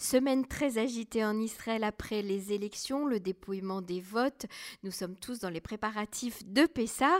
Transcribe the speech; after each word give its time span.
Semaine 0.00 0.46
très 0.46 0.78
agitée 0.78 1.26
en 1.26 1.38
Israël 1.38 1.84
après 1.84 2.22
les 2.22 2.54
élections, 2.54 3.04
le 3.04 3.20
dépouillement 3.20 3.82
des 3.82 4.00
votes. 4.00 4.46
Nous 4.82 4.90
sommes 4.90 5.14
tous 5.14 5.40
dans 5.40 5.50
les 5.50 5.60
préparatifs 5.60 6.42
de 6.46 6.64
Pessah 6.64 7.18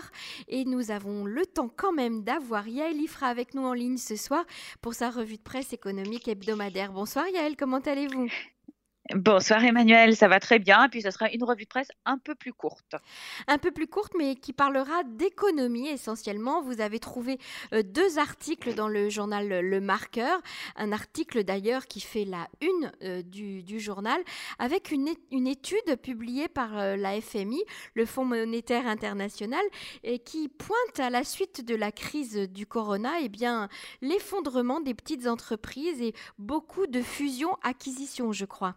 et 0.49 0.65
nous 0.65 0.91
avons 0.91 1.27
le 1.27 1.45
temps 1.45 1.69
quand 1.69 1.93
même 1.93 2.25
d'avoir 2.25 2.67
Yael 2.67 2.97
Ifra 2.97 3.27
avec 3.27 3.53
nous 3.53 3.65
en 3.65 3.75
ligne 3.75 3.99
ce 3.99 4.17
soir 4.17 4.47
pour 4.81 4.95
sa 4.95 5.11
revue 5.11 5.37
de 5.37 5.43
presse 5.43 5.75
économique 5.75 6.27
hebdomadaire. 6.27 6.91
Bonsoir 6.91 7.29
Yael, 7.29 7.55
comment 7.55 7.81
allez-vous? 7.81 8.31
Bonsoir 9.17 9.65
Emmanuel, 9.65 10.15
ça 10.15 10.29
va 10.29 10.39
très 10.39 10.61
bien. 10.61 10.85
Et 10.85 10.89
puis 10.89 11.03
ce 11.03 11.11
sera 11.11 11.29
une 11.33 11.43
revue 11.43 11.65
de 11.65 11.69
presse 11.69 11.89
un 12.05 12.17
peu 12.17 12.37
plus 12.37 12.53
courte. 12.53 12.95
Un 13.49 13.59
peu 13.59 13.73
plus 13.73 13.89
courte, 13.89 14.13
mais 14.17 14.37
qui 14.37 14.53
parlera 14.53 15.03
d'économie 15.03 15.89
essentiellement. 15.89 16.63
Vous 16.63 16.81
avez 16.81 17.01
trouvé 17.01 17.39
euh, 17.73 17.83
deux 17.83 18.21
articles 18.21 18.73
dans 18.75 18.87
le 18.87 19.09
journal 19.09 19.49
Le 19.49 19.81
Marqueur. 19.81 20.41
Un 20.77 20.93
article 20.93 21.43
d'ailleurs 21.43 21.87
qui 21.87 22.01
fait 22.01 22.25
la 22.25 22.47
une 22.61 22.93
euh, 23.03 23.23
du, 23.23 23.81
journal 23.81 24.21
avec 24.61 24.93
une, 24.93 25.09
une, 25.33 25.49
étude 25.49 25.97
publiée 26.01 26.47
par 26.47 26.79
euh, 26.79 26.95
la 26.95 27.21
FMI, 27.21 27.65
le 27.95 28.07
Fonds 28.07 28.25
monétaire 28.25 28.87
international, 28.87 29.65
et 30.05 30.21
qui 30.21 30.49
pointe 30.49 31.01
à 31.01 31.11
la 31.11 31.25
suite 31.25 31.65
de 31.65 31.75
la 31.75 31.91
crise 31.91 32.37
du 32.37 32.65
corona, 32.65 33.11
eh 33.21 33.29
bien 33.29 33.69
l'effondrement 34.03 34.81
des 34.81 34.95
petites 34.95 35.27
entreprises 35.27 36.01
et 36.01 36.15
beaucoup 36.39 36.87
de 36.87 37.03
fusions-acquisitions, 37.03 38.33
je 38.33 38.45
crois. 38.45 38.77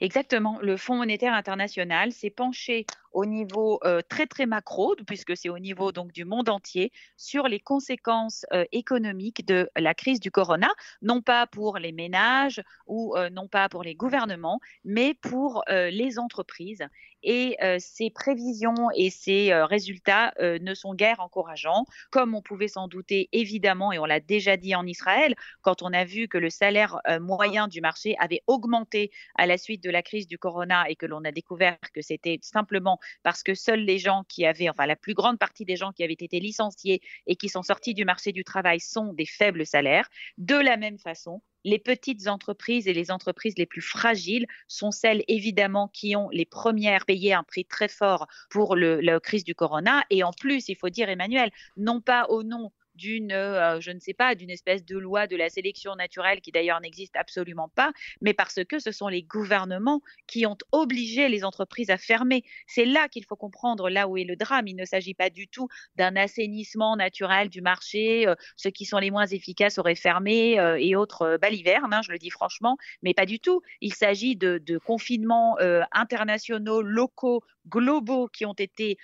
Exactement. 0.00 0.58
Le 0.62 0.78
Fonds 0.78 0.96
monétaire 0.96 1.34
international 1.34 2.12
s'est 2.12 2.30
penché 2.30 2.86
au 3.12 3.26
niveau 3.26 3.80
euh, 3.84 4.00
très 4.08 4.26
très 4.26 4.46
macro, 4.46 4.94
puisque 5.06 5.36
c'est 5.36 5.48
au 5.48 5.58
niveau 5.58 5.92
donc 5.92 6.12
du 6.12 6.24
monde 6.24 6.48
entier, 6.48 6.92
sur 7.16 7.48
les 7.48 7.60
conséquences 7.60 8.46
euh, 8.52 8.64
économiques 8.72 9.46
de 9.46 9.68
la 9.76 9.94
crise 9.94 10.20
du 10.20 10.30
corona, 10.30 10.70
non 11.02 11.22
pas 11.22 11.46
pour 11.46 11.78
les 11.78 11.92
ménages 11.92 12.62
ou 12.86 13.16
euh, 13.16 13.30
non 13.30 13.48
pas 13.48 13.68
pour 13.68 13.82
les 13.82 13.94
gouvernements, 13.94 14.60
mais 14.84 15.14
pour 15.14 15.62
les 15.68 16.18
entreprises. 16.18 16.84
Et 17.22 17.56
ces 17.78 18.10
prévisions 18.10 18.90
et 18.94 19.10
ces 19.10 19.52
résultats 19.52 20.32
ne 20.40 20.74
sont 20.74 20.94
guère 20.94 21.20
encourageants, 21.20 21.84
comme 22.10 22.34
on 22.34 22.42
pouvait 22.42 22.68
s'en 22.68 22.88
douter 22.88 23.28
évidemment, 23.32 23.92
et 23.92 23.98
on 23.98 24.04
l'a 24.04 24.20
déjà 24.20 24.56
dit 24.56 24.74
en 24.74 24.86
Israël, 24.86 25.34
quand 25.62 25.82
on 25.82 25.92
a 25.92 26.04
vu 26.04 26.28
que 26.28 26.38
le 26.38 26.50
salaire 26.50 27.00
moyen 27.20 27.68
du 27.68 27.80
marché 27.80 28.16
avait 28.18 28.42
augmenté 28.46 29.10
à 29.36 29.46
la 29.46 29.58
suite 29.58 29.82
de 29.82 29.89
la 29.90 30.02
crise 30.02 30.26
du 30.26 30.38
corona 30.38 30.88
et 30.88 30.96
que 30.96 31.06
l'on 31.06 31.24
a 31.24 31.32
découvert 31.32 31.78
que 31.92 32.02
c'était 32.02 32.38
simplement 32.42 32.98
parce 33.22 33.42
que 33.42 33.54
seuls 33.54 33.80
les 33.80 33.98
gens 33.98 34.24
qui 34.28 34.46
avaient, 34.46 34.68
enfin 34.68 34.86
la 34.86 34.96
plus 34.96 35.14
grande 35.14 35.38
partie 35.38 35.64
des 35.64 35.76
gens 35.76 35.92
qui 35.92 36.04
avaient 36.04 36.12
été 36.12 36.40
licenciés 36.40 37.00
et 37.26 37.36
qui 37.36 37.48
sont 37.48 37.62
sortis 37.62 37.94
du 37.94 38.04
marché 38.04 38.32
du 38.32 38.44
travail 38.44 38.80
sont 38.80 39.12
des 39.12 39.26
faibles 39.26 39.66
salaires. 39.66 40.08
De 40.38 40.56
la 40.56 40.76
même 40.76 40.98
façon, 40.98 41.42
les 41.64 41.78
petites 41.78 42.26
entreprises 42.26 42.88
et 42.88 42.92
les 42.92 43.10
entreprises 43.10 43.54
les 43.58 43.66
plus 43.66 43.82
fragiles 43.82 44.46
sont 44.66 44.90
celles 44.90 45.24
évidemment 45.28 45.88
qui 45.88 46.16
ont 46.16 46.28
les 46.30 46.46
premières 46.46 47.04
payé 47.04 47.34
un 47.34 47.42
prix 47.42 47.64
très 47.64 47.88
fort 47.88 48.26
pour 48.50 48.76
la 48.76 49.20
crise 49.20 49.44
du 49.44 49.54
corona. 49.54 50.04
Et 50.10 50.22
en 50.22 50.32
plus, 50.32 50.68
il 50.68 50.76
faut 50.76 50.88
dire, 50.88 51.08
Emmanuel, 51.08 51.50
non 51.76 52.00
pas 52.00 52.26
au 52.28 52.42
nom 52.42 52.72
d'une, 53.00 53.32
euh, 53.32 53.80
je 53.80 53.90
ne 53.90 53.98
sais 53.98 54.12
pas, 54.12 54.34
d'une 54.34 54.50
espèce 54.50 54.84
de 54.84 54.98
loi 54.98 55.26
de 55.26 55.34
la 55.34 55.48
sélection 55.48 55.96
naturelle 55.96 56.40
qui 56.42 56.52
d'ailleurs 56.52 56.80
n'existe 56.80 57.16
absolument 57.16 57.70
pas, 57.74 57.92
mais 58.20 58.34
parce 58.34 58.62
que 58.68 58.78
ce 58.78 58.92
sont 58.92 59.08
les 59.08 59.22
gouvernements 59.22 60.02
qui 60.26 60.44
ont 60.44 60.58
obligé 60.70 61.28
les 61.28 61.42
entreprises 61.42 61.88
à 61.88 61.96
fermer. 61.96 62.44
C'est 62.66 62.84
là 62.84 63.08
qu'il 63.08 63.24
faut 63.24 63.36
comprendre 63.36 63.88
là 63.88 64.06
où 64.06 64.18
est 64.18 64.24
le 64.24 64.36
drame. 64.36 64.68
Il 64.68 64.76
ne 64.76 64.84
s'agit 64.84 65.14
pas 65.14 65.30
du 65.30 65.48
tout 65.48 65.68
d'un 65.96 66.14
assainissement 66.14 66.94
naturel 66.94 67.48
du 67.48 67.62
marché. 67.62 68.28
Euh, 68.28 68.34
ceux 68.56 68.70
qui 68.70 68.84
sont 68.84 68.98
les 68.98 69.10
moins 69.10 69.26
efficaces 69.26 69.78
auraient 69.78 69.94
fermé 69.94 70.60
euh, 70.60 70.76
et 70.78 70.94
autres 70.94 71.38
balivernes, 71.40 71.94
hein, 71.94 72.02
je 72.04 72.12
le 72.12 72.18
dis 72.18 72.30
franchement, 72.30 72.76
mais 73.02 73.14
pas 73.14 73.26
du 73.26 73.40
tout. 73.40 73.62
Il 73.80 73.94
s'agit 73.94 74.36
de, 74.36 74.58
de 74.58 74.76
confinements 74.76 75.56
internationaux, 75.92 76.82
locaux, 76.82 77.42
globaux 77.68 78.28
qui 78.28 78.44
ont 78.44 78.54
été 78.54 78.98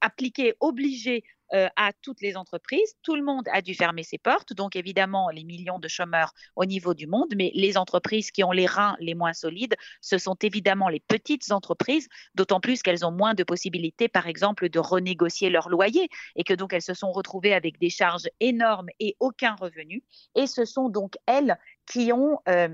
appliqués, 0.00 0.54
obligés 0.60 1.22
euh, 1.54 1.68
à 1.76 1.92
toutes 2.02 2.20
les 2.20 2.36
entreprises. 2.36 2.94
Tout 3.02 3.16
le 3.16 3.22
monde 3.22 3.46
a 3.52 3.62
dû 3.62 3.74
fermer 3.74 4.02
ses 4.02 4.18
portes, 4.18 4.52
donc 4.52 4.76
évidemment 4.76 5.30
les 5.30 5.44
millions 5.44 5.78
de 5.78 5.88
chômeurs 5.88 6.32
au 6.56 6.64
niveau 6.64 6.94
du 6.94 7.06
monde, 7.06 7.32
mais 7.36 7.50
les 7.54 7.76
entreprises 7.76 8.30
qui 8.30 8.44
ont 8.44 8.52
les 8.52 8.66
reins 8.66 8.96
les 9.00 9.14
moins 9.14 9.32
solides, 9.32 9.74
ce 10.00 10.18
sont 10.18 10.36
évidemment 10.42 10.88
les 10.88 11.00
petites 11.00 11.50
entreprises, 11.50 12.08
d'autant 12.34 12.60
plus 12.60 12.82
qu'elles 12.82 13.04
ont 13.04 13.10
moins 13.10 13.34
de 13.34 13.44
possibilités, 13.44 14.08
par 14.08 14.26
exemple, 14.26 14.68
de 14.68 14.78
renégocier 14.78 15.50
leur 15.50 15.68
loyer 15.68 16.08
et 16.36 16.44
que 16.44 16.54
donc 16.54 16.72
elles 16.72 16.82
se 16.82 16.94
sont 16.94 17.12
retrouvées 17.12 17.54
avec 17.54 17.78
des 17.78 17.90
charges 17.90 18.28
énormes 18.40 18.88
et 18.98 19.16
aucun 19.20 19.54
revenu. 19.54 20.02
Et 20.34 20.46
ce 20.46 20.64
sont 20.64 20.88
donc 20.88 21.14
elles 21.26 21.58
qui 21.86 22.12
ont... 22.12 22.38
Euh, 22.48 22.68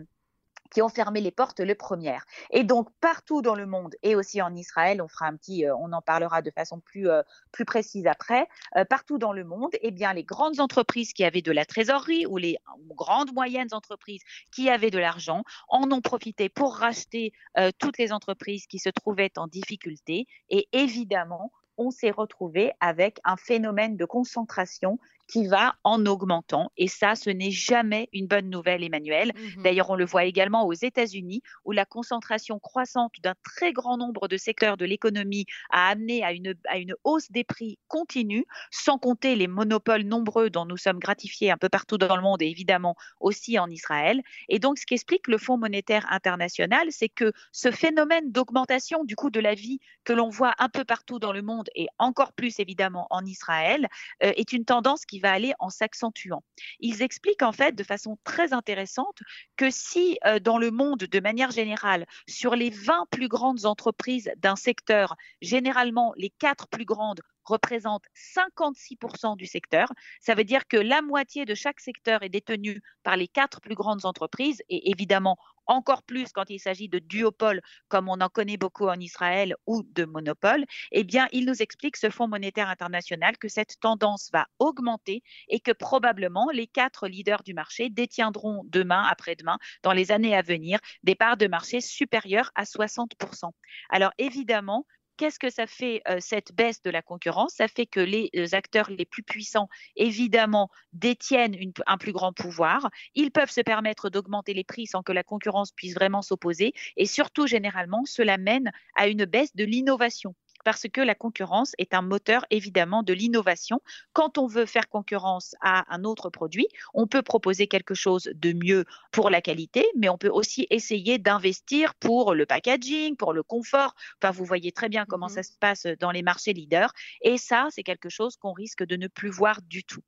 qui 0.71 0.83
ont 0.83 0.89
fermé 0.89 1.21
les 1.21 1.31
portes 1.31 1.61
le 1.61 1.75
premier. 1.75 2.19
Et 2.51 2.65
donc 2.65 2.89
partout 3.01 3.43
dans 3.43 3.55
le 3.55 3.67
monde 3.67 3.95
et 4.03 4.15
aussi 4.15 4.41
en 4.43 4.55
Israël, 4.55 5.03
on 5.03 5.09
fera 5.09 5.27
un 5.27 5.37
petit, 5.37 5.67
euh, 5.67 5.75
on 5.77 5.93
en 5.93 6.03
parlera 6.03 6.43
de 6.43 6.51
façon 6.51 6.81
plus 6.81 7.09
euh, 7.09 7.23
plus 7.53 7.65
précise 7.65 8.07
après. 8.07 8.49
Euh, 8.77 8.85
partout 8.85 9.19
dans 9.19 9.33
le 9.33 9.45
monde, 9.45 9.73
eh 9.81 9.91
bien 9.91 10.13
les 10.13 10.25
grandes 10.25 10.61
entreprises 10.61 11.13
qui 11.13 11.25
avaient 11.25 11.43
de 11.43 11.53
la 11.53 11.65
trésorerie 11.65 12.27
ou 12.27 12.37
les 12.37 12.59
grandes 12.91 13.33
moyennes 13.33 13.73
entreprises 13.73 14.23
qui 14.53 14.71
avaient 14.71 14.91
de 14.91 14.99
l'argent 14.99 15.43
en 15.69 15.91
ont 15.91 16.01
profité 16.01 16.49
pour 16.49 16.77
racheter 16.77 17.33
toutes 17.79 17.99
les 17.99 18.13
entreprises 18.13 18.67
qui 18.67 18.79
se 18.79 18.89
trouvaient 18.89 19.33
en 19.37 19.47
difficulté. 19.47 20.27
Et 20.51 20.69
évidemment, 20.73 21.53
on 21.79 21.91
s'est 21.91 22.11
retrouvé 22.11 22.73
avec 22.81 23.21
un 23.25 23.37
phénomène 23.37 23.97
de 23.97 24.05
concentration 24.05 24.99
qui 25.29 25.47
va 25.47 25.75
en 25.85 26.05
augmentant. 26.07 26.71
Et 26.77 26.89
ça, 26.89 27.15
ce 27.15 27.31
n'est 27.31 27.51
jamais 27.51 28.09
une 28.13 28.27
bonne 28.27 28.49
nouvelle, 28.49 28.85
Emmanuel. 28.85 29.33
Mhm. 29.35 29.63
D'ailleurs, 29.63 29.91
on 29.91 29.97
le 29.97 30.05
voit 30.05 30.25
également 30.25 30.67
aux 30.67 30.73
États-Unis, 30.73 31.43
où 31.65 31.73
la 31.73 31.85
concentration 31.85 32.59
croissante 32.59 33.13
d'un 33.23 33.35
très 33.43 33.73
grand 33.73 33.97
nombre 33.97 34.29
de 34.29 34.37
secteurs 34.37 34.77
de 34.77 34.85
l'économie 34.85 35.47
a 35.71 35.89
amené 35.89 36.23
à 36.23 36.33
une, 36.33 36.55
à 36.69 36.79
une 36.79 36.95
hausse 37.05 37.31
des 37.31 37.45
prix 37.45 37.79
continue, 37.89 38.45
sans 38.71 38.99
compter 38.99 39.37
les 39.37 39.49
monopoles 39.49 40.03
nombreux 40.03 40.51
dont 40.51 40.65
nous 40.65 40.77
sommes 40.77 40.99
gratifiés 40.99 41.51
un 41.51 41.57
peu 41.57 41.69
partout 41.69 41.99
dans 41.99 42.17
le 42.17 42.23
monde 42.23 42.43
et 42.43 42.49
évidemment 42.49 42.95
aussi 43.21 43.59
en 43.59 43.69
Israël. 43.69 44.23
Et 44.49 44.59
donc, 44.59 44.79
ce 44.79 44.87
qu'explique 44.87 45.29
le 45.29 45.39
Fonds 45.39 45.59
monétaire 45.59 46.07
international, 46.11 46.87
c'est 46.91 47.09
que 47.09 47.33
ce 47.53 47.71
phénomène 47.71 48.31
d'augmentation 48.31 49.05
du 49.05 49.17
coût 49.17 49.31
de 49.31 49.41
la 49.41 49.55
vie 49.55 49.81
que 50.05 50.13
l'on 50.13 50.29
voit 50.29 50.55
un 50.59 50.69
peu 50.69 50.85
partout 50.85 51.19
dans 51.19 51.33
le 51.33 51.43
monde 51.43 51.69
et 51.75 51.89
encore 51.99 52.33
plus 52.33 52.61
évidemment 52.61 53.07
en 53.11 53.25
Israël 53.25 53.89
euh, 54.23 54.33
est 54.37 54.53
une 54.53 54.65
tendance 54.65 55.05
qui 55.05 55.16
va 55.21 55.33
aller 55.33 55.53
en 55.59 55.71
s'accentuant. 55.71 56.43
Ils 56.81 57.03
expliquent 57.03 57.43
en 57.43 57.53
fait 57.53 57.75
de 57.75 57.83
façon 57.83 58.19
très 58.25 58.53
intéressante 58.53 59.19
que 59.57 59.71
si 59.71 60.19
euh, 60.27 60.39
dans 60.39 60.59
le 60.59 60.71
monde, 60.71 61.01
de 61.01 61.21
manière 61.21 61.51
générale, 61.51 62.07
sur 62.29 62.55
les 62.55 62.71
20 62.71 63.07
plus 63.11 63.29
grandes 63.29 63.67
entreprises 63.67 64.31
d'un 64.37 64.57
secteur, 64.57 65.17
généralement 65.41 66.13
les 66.17 66.31
quatre 66.31 66.69
plus 66.69 66.85
grandes 66.85 67.21
représentent 67.47 68.07
56% 68.15 69.37
du 69.37 69.47
secteur. 69.47 69.89
Ça 70.21 70.35
veut 70.35 70.45
dire 70.45 70.67
que 70.69 70.77
la 70.77 71.03
moitié 71.03 71.45
de 71.45 71.55
chaque 71.55 71.81
secteur 71.81 72.23
est 72.23 72.29
détenu 72.29 72.83
par 73.03 73.17
les 73.17 73.29
quatre 73.29 73.61
plus 73.61 73.75
grandes 73.75 74.05
entreprises 74.05 74.63
et 74.69 74.91
évidemment 74.91 75.39
encore 75.67 76.03
plus 76.03 76.33
quand 76.33 76.49
il 76.49 76.59
s'agit 76.59 76.89
de 76.89 76.99
duopoles 76.99 77.61
comme 77.89 78.09
on 78.09 78.21
en 78.21 78.29
connaît 78.29 78.57
beaucoup 78.57 78.89
en 78.89 78.99
Israël 78.99 79.55
ou 79.67 79.83
de 79.83 80.05
monopoles, 80.05 80.65
eh 80.93 81.05
bien, 81.05 81.29
il 81.33 81.45
nous 81.45 81.63
explique, 81.63 81.97
ce 81.97 82.11
Fonds 82.11 82.29
monétaire 82.29 82.69
international, 82.69 83.37
que 83.39 83.49
cette 83.49 83.79
tendance 83.81 84.31
va 84.33 84.47
augmenter 84.59 85.23
et 85.49 85.61
que 85.61 85.73
probablement 85.73 86.51
les 86.53 86.67
quatre 86.67 87.09
leaders 87.09 87.43
du 87.43 87.55
marché 87.55 87.91
détiendront 87.91 88.63
demain, 88.67 89.03
après-demain, 89.11 89.59
dans 89.83 89.93
les 89.93 90.13
années 90.13 90.37
à 90.37 90.43
venir, 90.43 90.79
des 91.03 91.15
parts 91.15 91.37
de 91.37 91.47
marché 91.47 91.81
supérieures 91.81 92.51
à 92.55 92.65
60%. 92.65 93.51
Alors 93.91 94.13
évidemment, 94.19 94.87
Qu'est-ce 95.17 95.39
que 95.39 95.51
ça 95.51 95.67
fait 95.67 96.03
cette 96.21 96.53
baisse 96.55 96.83
de 96.83 96.91
la 96.91 97.01
concurrence? 97.03 97.55
Ça 97.55 97.69
fait 97.69 97.87
que 97.87 98.01
les 98.01 98.31
acteurs 98.55 98.91
les 98.91 99.07
plus 99.07 99.23
puissants, 99.23 99.69
évidemment, 99.97 100.69
détiennent 100.93 101.57
un 101.87 101.97
plus 101.99 102.13
grand 102.13 102.33
pouvoir. 102.33 102.91
Ils 103.15 103.31
peuvent 103.31 103.51
se 103.51 103.63
permettre 103.63 104.11
d'augmenter 104.11 104.53
les 104.53 104.65
prix 104.65 104.87
sans 104.87 105.03
que 105.03 105.13
la 105.13 105.23
concurrence 105.23 105.73
puisse 105.73 105.95
vraiment 105.95 106.23
s'opposer. 106.23 106.75
Et 106.97 107.07
surtout, 107.07 107.47
généralement, 107.47 108.05
cela 108.05 108.37
mène 108.37 108.71
à 108.95 109.09
une 109.09 109.25
baisse 109.25 109.57
de 109.57 109.65
l'innovation 109.65 110.35
parce 110.67 110.89
que 110.93 111.01
la 111.01 111.15
concurrence 111.15 111.75
est 111.79 111.95
un 111.95 112.03
moteur 112.03 112.45
évidemment 112.51 113.05
de 113.05 113.13
l'innovation. 113.13 113.81
Quand 114.13 114.37
on 114.37 114.49
veut 114.49 114.67
faire 114.67 114.89
concurrence 114.89 115.55
à 115.61 115.85
un 115.95 116.03
autre 116.03 116.29
produit, 116.29 116.67
on 116.93 117.07
peut 117.07 117.23
proposer 117.23 117.69
quelque 117.69 117.95
chose 117.95 118.29
de 118.35 118.53
mieux 118.53 118.85
pour 119.13 119.31
la 119.31 119.41
qualité, 119.41 119.87
mais 119.97 120.09
on 120.09 120.19
peut 120.19 120.29
aussi 120.29 120.67
essayer 120.71 121.19
d'investir 121.19 121.95
pour 121.95 122.35
le 122.35 122.47
packaging, 122.47 123.15
pour 123.15 123.33
le 123.33 123.45
confort. 123.45 123.95
Enfin, 124.21 124.33
vous 124.33 124.45
voyez 124.45 124.73
très 124.73 124.89
bien 124.89 125.07
comment 125.07 125.27
mmh 125.27 125.37
ça 125.37 125.43
se 125.45 125.53
passe 125.61 125.87
dans 126.01 126.11
les 126.11 126.23
marchés 126.23 126.53
leaders. 126.53 126.93
Et 127.21 127.39
ça, 127.39 127.69
c'est 127.71 127.85
quelque 127.85 128.09
chose 128.09 128.37
qu'on 128.37 128.53
risque 128.53 128.85
de 128.85 128.97
ne 128.97 129.07
plus 129.07 129.31
voir 129.31 129.63
du 129.63 129.85
tout. 129.85 130.03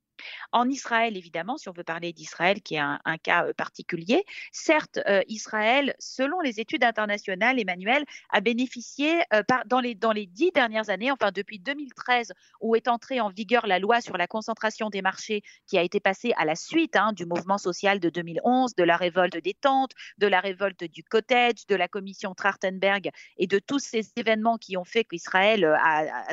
En 0.51 0.69
Israël, 0.69 1.17
évidemment, 1.17 1.57
si 1.57 1.69
on 1.69 1.73
veut 1.73 1.83
parler 1.83 2.13
d'Israël, 2.13 2.61
qui 2.61 2.75
est 2.75 2.79
un, 2.79 2.99
cas 3.21 3.45
euh, 3.45 3.53
particulier, 3.53 4.23
certes, 4.51 4.99
euh, 5.07 5.21
Israël, 5.27 5.95
selon 5.99 6.39
les 6.41 6.59
études 6.59 6.83
internationales, 6.83 7.59
Emmanuel, 7.59 8.03
a 8.29 8.41
bénéficié 8.41 9.21
euh, 9.33 9.43
dans, 9.65 9.79
les, 9.79 10.25
dix 10.25 10.51
dernières 10.51 10.89
années, 10.89 11.11
enfin 11.11 11.31
depuis 11.31 11.59
2013, 11.59 12.33
où 12.61 12.75
est 12.75 12.87
entrée 12.87 13.19
en 13.19 13.29
vigueur 13.29 13.67
la 13.67 13.79
loi 13.79 14.01
sur 14.01 14.17
la 14.17 14.27
concentration 14.27 14.89
des 14.89 15.01
marchés, 15.01 15.41
qui 15.67 15.77
a 15.77 15.81
été 15.81 15.99
passée 15.99 16.33
à 16.37 16.45
la 16.45 16.55
suite 16.55 16.95
hein, 16.95 17.13
du 17.13 17.25
mouvement 17.25 17.57
social 17.57 17.99
de 17.99 18.09
2011, 18.09 18.75
de 18.75 18.83
la 18.83 18.97
révolte 18.97 19.37
des 19.37 19.53
tentes, 19.53 19.91
de 20.17 20.27
la 20.27 20.39
révolte 20.39 20.83
du 20.83 21.03
cottage, 21.03 21.65
de 21.67 21.75
la 21.75 21.87
commission 21.87 22.33
Trachtenberg 22.33 23.09
et 23.37 23.47
de 23.47 23.59
tous 23.59 23.79
ces 23.79 24.11
événements 24.15 24.57
qui 24.57 24.77
ont 24.77 24.85
fait 24.85 25.03
qu'Israël 25.03 25.77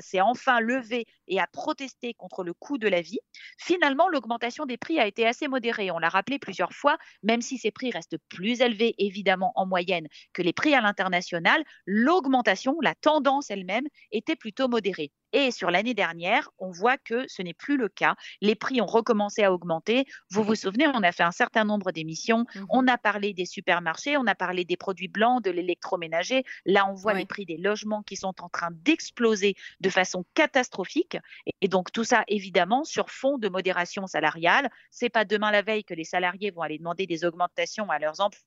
s'est 0.01 0.21
enfin 0.21 0.61
levé 0.61 1.07
et 1.29 1.41
a 1.41 1.47
protesté 1.47 2.15
contre 2.15 2.45
le 2.45 2.55
coût 2.55 2.79
de 2.79 2.89
la 2.89 3.01
vie 3.01 3.21
finalement, 3.59 4.09
l'augmentation 4.09 4.67
des 4.67 4.77
prix 4.77 4.99
a 4.99 5.07
été 5.07 5.27
assez 5.27 5.49
modérée. 5.49 5.91
On 5.91 5.99
l'a 5.99 6.09
rappelé 6.09 6.39
plusieurs 6.39 6.73
fois, 6.73 6.99
même 7.23 7.43
si 7.43 7.59
ces 7.59 7.71
prix 7.71 7.91
restent 7.91 8.19
plus 8.29 8.61
élevés, 8.61 8.95
évidemment, 8.99 9.53
en 9.57 9.67
moyenne 9.67 10.09
que 10.33 10.43
les 10.43 10.53
prix 10.53 10.75
à 10.75 10.81
l'international, 10.81 11.65
l'augmentation, 11.87 12.77
la 12.81 12.95
tendance 12.95 13.51
elle-même, 13.51 13.87
était 14.13 14.37
plutôt 14.37 14.69
modérée. 14.69 15.13
Et 15.39 15.51
sur 15.51 15.71
l'année 15.71 15.93
dernière, 15.93 16.49
on 16.59 16.71
voit 16.71 16.97
que 16.97 17.29
ce 17.29 17.43
n'est 17.43 17.53
plus 17.53 17.77
le 17.77 17.91
cas. 17.91 18.17
Les 18.41 18.55
prix 18.55 18.81
ont 18.81 18.87
recommencé 18.87 19.45
à 19.45 19.53
augmenter. 19.53 20.07
Vous 20.31 20.43
vous 20.43 20.55
souvenez, 20.55 20.87
on 20.89 21.03
a 21.03 21.13
fait 21.13 21.25
un 21.25 21.31
certain 21.31 21.67
nombre 21.67 21.93
d'émissions. 21.93 22.47
Mmh 22.55 22.65
on 22.71 22.89
a 22.89 22.97
parlé 22.97 23.35
des 23.35 23.45
supermarchés, 23.45 24.17
on 24.17 24.27
a 24.27 24.35
parlé 24.35 24.65
des 24.65 24.79
produits 24.79 25.09
blancs, 25.09 25.45
de 25.45 25.51
l'électroménager. 25.51 26.45
Là, 26.65 26.91
on 26.91 26.95
voit 26.95 27.13
les 27.13 27.27
prix 27.27 27.45
des 27.45 27.59
logements 27.59 28.03
qui 28.03 28.17
sont 28.17 28.35
en 28.41 28.49
train 28.49 28.71
d'exploser 28.73 29.57
de 29.81 29.91
façon 29.91 30.25
catastrophique. 30.33 31.19
Et 31.61 31.69
donc, 31.69 31.93
tout 31.93 32.05
ça, 32.05 32.25
évidemment, 32.29 32.85
sur 32.85 33.11
fond 33.11 33.37
de 33.37 33.51
modération 33.51 34.07
salariale. 34.07 34.71
C'est 34.91 35.11
pas 35.11 35.27
demain 35.27 35.51
la 35.51 35.61
veille 35.61 35.85
que 35.85 35.93
les 35.93 36.05
salariés 36.05 36.51
vont 36.51 36.63
aller 36.63 36.79
demander 36.79 37.07
des 37.07 37.27
augmentations 37.27 37.91
à 37.91 37.99
leurs 37.99 38.21
emplois 38.21 38.41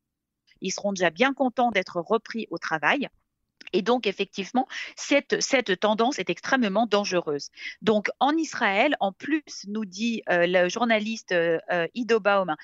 ils 0.61 0.71
seront 0.71 0.91
déjà 0.91 1.09
bien 1.09 1.33
contents 1.33 1.71
d'être 1.71 2.01
repris 2.01 2.47
au 2.49 2.57
travail. 2.57 3.07
Et 3.73 3.81
donc, 3.81 4.07
effectivement, 4.07 4.67
cette, 4.95 5.79
tendance 5.79 6.19
est 6.19 6.29
extrêmement 6.29 6.85
dangereuse. 6.85 7.49
Donc, 7.81 8.09
en 8.19 8.35
Israël, 8.35 8.95
en 8.99 9.11
plus, 9.11 9.43
nous 9.67 9.85
dit 9.85 10.21
euh, 10.29 10.45
le 10.47 10.69
journaliste 10.69 11.31
euh, 11.31 11.59
euh, 11.71 11.87
Ido 11.93 12.19
Baum 12.19 12.55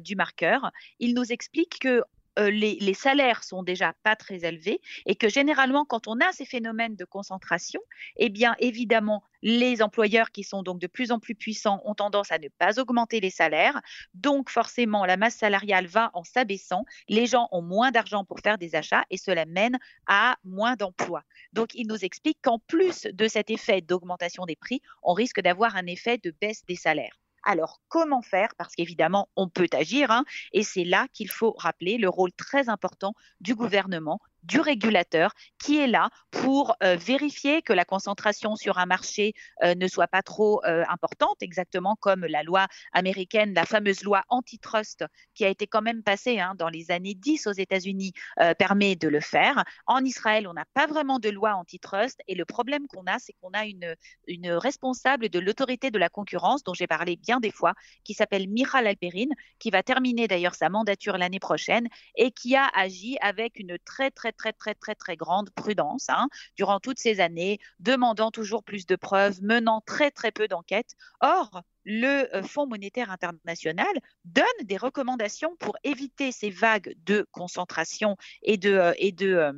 du 0.00 0.16
Marqueur, 0.16 0.70
il 0.98 1.14
nous 1.14 1.32
explique 1.32 1.78
que 1.80 2.02
euh, 2.38 2.50
les, 2.50 2.94
salaires 2.94 3.44
sont 3.44 3.62
déjà 3.62 3.94
pas 4.02 4.16
très 4.16 4.44
élevés 4.44 4.80
et 5.06 5.16
que 5.16 5.28
généralement, 5.28 5.84
quand 5.84 6.08
on 6.08 6.18
a 6.20 6.32
ces 6.32 6.44
phénomènes 6.46 6.96
de 6.96 7.04
concentration, 7.04 7.80
eh 8.16 8.28
bien, 8.28 8.54
évidemment, 8.58 9.22
les 9.42 9.82
employeurs 9.82 10.30
qui 10.30 10.44
sont 10.44 10.62
donc 10.62 10.78
de 10.78 10.86
plus 10.86 11.12
en 11.12 11.18
plus 11.18 11.34
puissants 11.34 11.82
ont 11.84 11.94
tendance 11.94 12.32
à 12.32 12.38
ne 12.38 12.48
pas 12.48 12.78
augmenter 12.78 13.20
les 13.20 13.30
salaires. 13.30 13.80
Donc, 14.14 14.50
forcément, 14.50 15.04
la 15.04 15.16
masse 15.16 15.36
salariale 15.36 15.86
va 15.86 16.10
en 16.14 16.24
s'abaissant. 16.24 16.84
Les 17.08 17.26
gens 17.26 17.48
ont 17.52 17.62
moins 17.62 17.90
d'argent 17.90 18.24
pour 18.24 18.40
faire 18.40 18.58
des 18.58 18.74
achats 18.74 19.04
et 19.10 19.16
cela 19.16 19.44
mène 19.44 19.78
à 20.06 20.36
moins 20.44 20.76
d'emplois. 20.76 21.24
Donc, 21.52 21.74
il 21.74 21.86
nous 21.86 22.04
explique 22.04 22.38
qu'en 22.42 22.58
plus 22.58 23.02
de 23.02 23.28
cet 23.28 23.50
effet 23.50 23.80
d'augmentation 23.80 24.46
des 24.46 24.56
prix, 24.56 24.80
on 25.02 25.12
risque 25.12 25.40
d'avoir 25.40 25.76
un 25.76 25.86
effet 25.86 26.18
de 26.18 26.32
baisse 26.40 26.64
des 26.66 26.76
salaires. 26.76 27.21
Alors, 27.44 27.80
comment 27.88 28.22
faire? 28.22 28.54
Parce 28.56 28.74
qu'évidemment, 28.74 29.28
on 29.36 29.48
peut 29.48 29.68
agir, 29.72 30.10
hein, 30.10 30.24
et 30.52 30.62
c'est 30.62 30.84
là 30.84 31.08
qu'il 31.12 31.30
faut 31.30 31.54
rappeler 31.58 31.98
le 31.98 32.08
rôle 32.08 32.32
très 32.32 32.68
important 32.68 33.14
du 33.40 33.54
gouvernement 33.54 34.20
du 34.42 34.60
régulateur 34.60 35.32
qui 35.62 35.78
est 35.78 35.86
là 35.86 36.10
pour 36.30 36.74
euh, 36.82 36.96
vérifier 36.96 37.62
que 37.62 37.72
la 37.72 37.84
concentration 37.84 38.56
sur 38.56 38.78
un 38.78 38.86
marché 38.86 39.34
euh, 39.62 39.74
ne 39.74 39.86
soit 39.86 40.08
pas 40.08 40.22
trop 40.22 40.64
euh, 40.64 40.84
importante, 40.88 41.36
exactement 41.40 41.96
comme 42.00 42.24
la 42.26 42.42
loi 42.42 42.66
américaine, 42.92 43.54
la 43.54 43.64
fameuse 43.64 44.02
loi 44.02 44.22
antitrust 44.28 45.04
qui 45.34 45.44
a 45.44 45.48
été 45.48 45.66
quand 45.66 45.82
même 45.82 46.02
passée 46.02 46.40
hein, 46.40 46.54
dans 46.56 46.68
les 46.68 46.90
années 46.90 47.14
10 47.14 47.46
aux 47.46 47.52
États-Unis 47.52 48.12
permet 48.58 48.96
de 48.96 49.08
le 49.08 49.20
faire. 49.20 49.64
En 49.86 50.04
Israël, 50.04 50.48
on 50.48 50.54
n'a 50.54 50.64
pas 50.74 50.86
vraiment 50.86 51.18
de 51.18 51.28
loi 51.28 51.54
antitrust 51.54 52.20
et 52.28 52.34
le 52.34 52.44
problème 52.44 52.86
qu'on 52.86 53.04
a, 53.06 53.18
c'est 53.18 53.34
qu'on 53.40 53.50
a 53.50 53.64
une, 53.66 53.94
une 54.26 54.50
responsable 54.50 55.28
de 55.28 55.38
l'autorité 55.38 55.90
de 55.90 55.98
la 55.98 56.08
concurrence 56.08 56.64
dont 56.64 56.74
j'ai 56.74 56.86
parlé 56.86 57.16
bien 57.16 57.40
des 57.40 57.50
fois, 57.50 57.74
qui 58.04 58.14
s'appelle 58.14 58.48
Miral 58.48 58.86
Alperin, 58.86 59.28
qui 59.58 59.70
va 59.70 59.82
terminer 59.82 60.28
d'ailleurs 60.28 60.54
sa 60.54 60.68
mandature 60.68 61.18
l'année 61.18 61.40
prochaine 61.40 61.88
et 62.16 62.30
qui 62.30 62.56
a 62.56 62.66
agi 62.74 63.16
avec 63.20 63.58
une 63.58 63.78
très 63.84 64.10
très 64.10 64.31
très, 64.32 64.52
très, 64.52 64.74
très, 64.74 64.94
très, 64.94 65.16
grande 65.16 65.50
prudence 65.50 66.08
hein, 66.08 66.28
durant 66.56 66.80
toutes 66.80 66.98
ces 66.98 67.20
années, 67.20 67.58
demandant 67.80 68.30
toujours 68.30 68.64
plus 68.64 68.86
de 68.86 68.96
preuves, 68.96 69.42
menant 69.42 69.80
très, 69.84 70.10
très 70.10 70.32
peu 70.32 70.48
d'enquêtes. 70.48 70.94
Or, 71.20 71.62
le 71.84 72.34
euh, 72.34 72.42
Fonds 72.42 72.66
monétaire 72.66 73.10
international 73.10 73.92
donne 74.24 74.44
des 74.64 74.76
recommandations 74.76 75.56
pour 75.56 75.76
éviter 75.84 76.32
ces 76.32 76.50
vagues 76.50 76.94
de 77.04 77.26
concentration 77.32 78.16
et 78.42 78.56
de, 78.56 78.72
euh, 78.72 78.92
et 78.98 79.12
de 79.12 79.34
euh, 79.34 79.52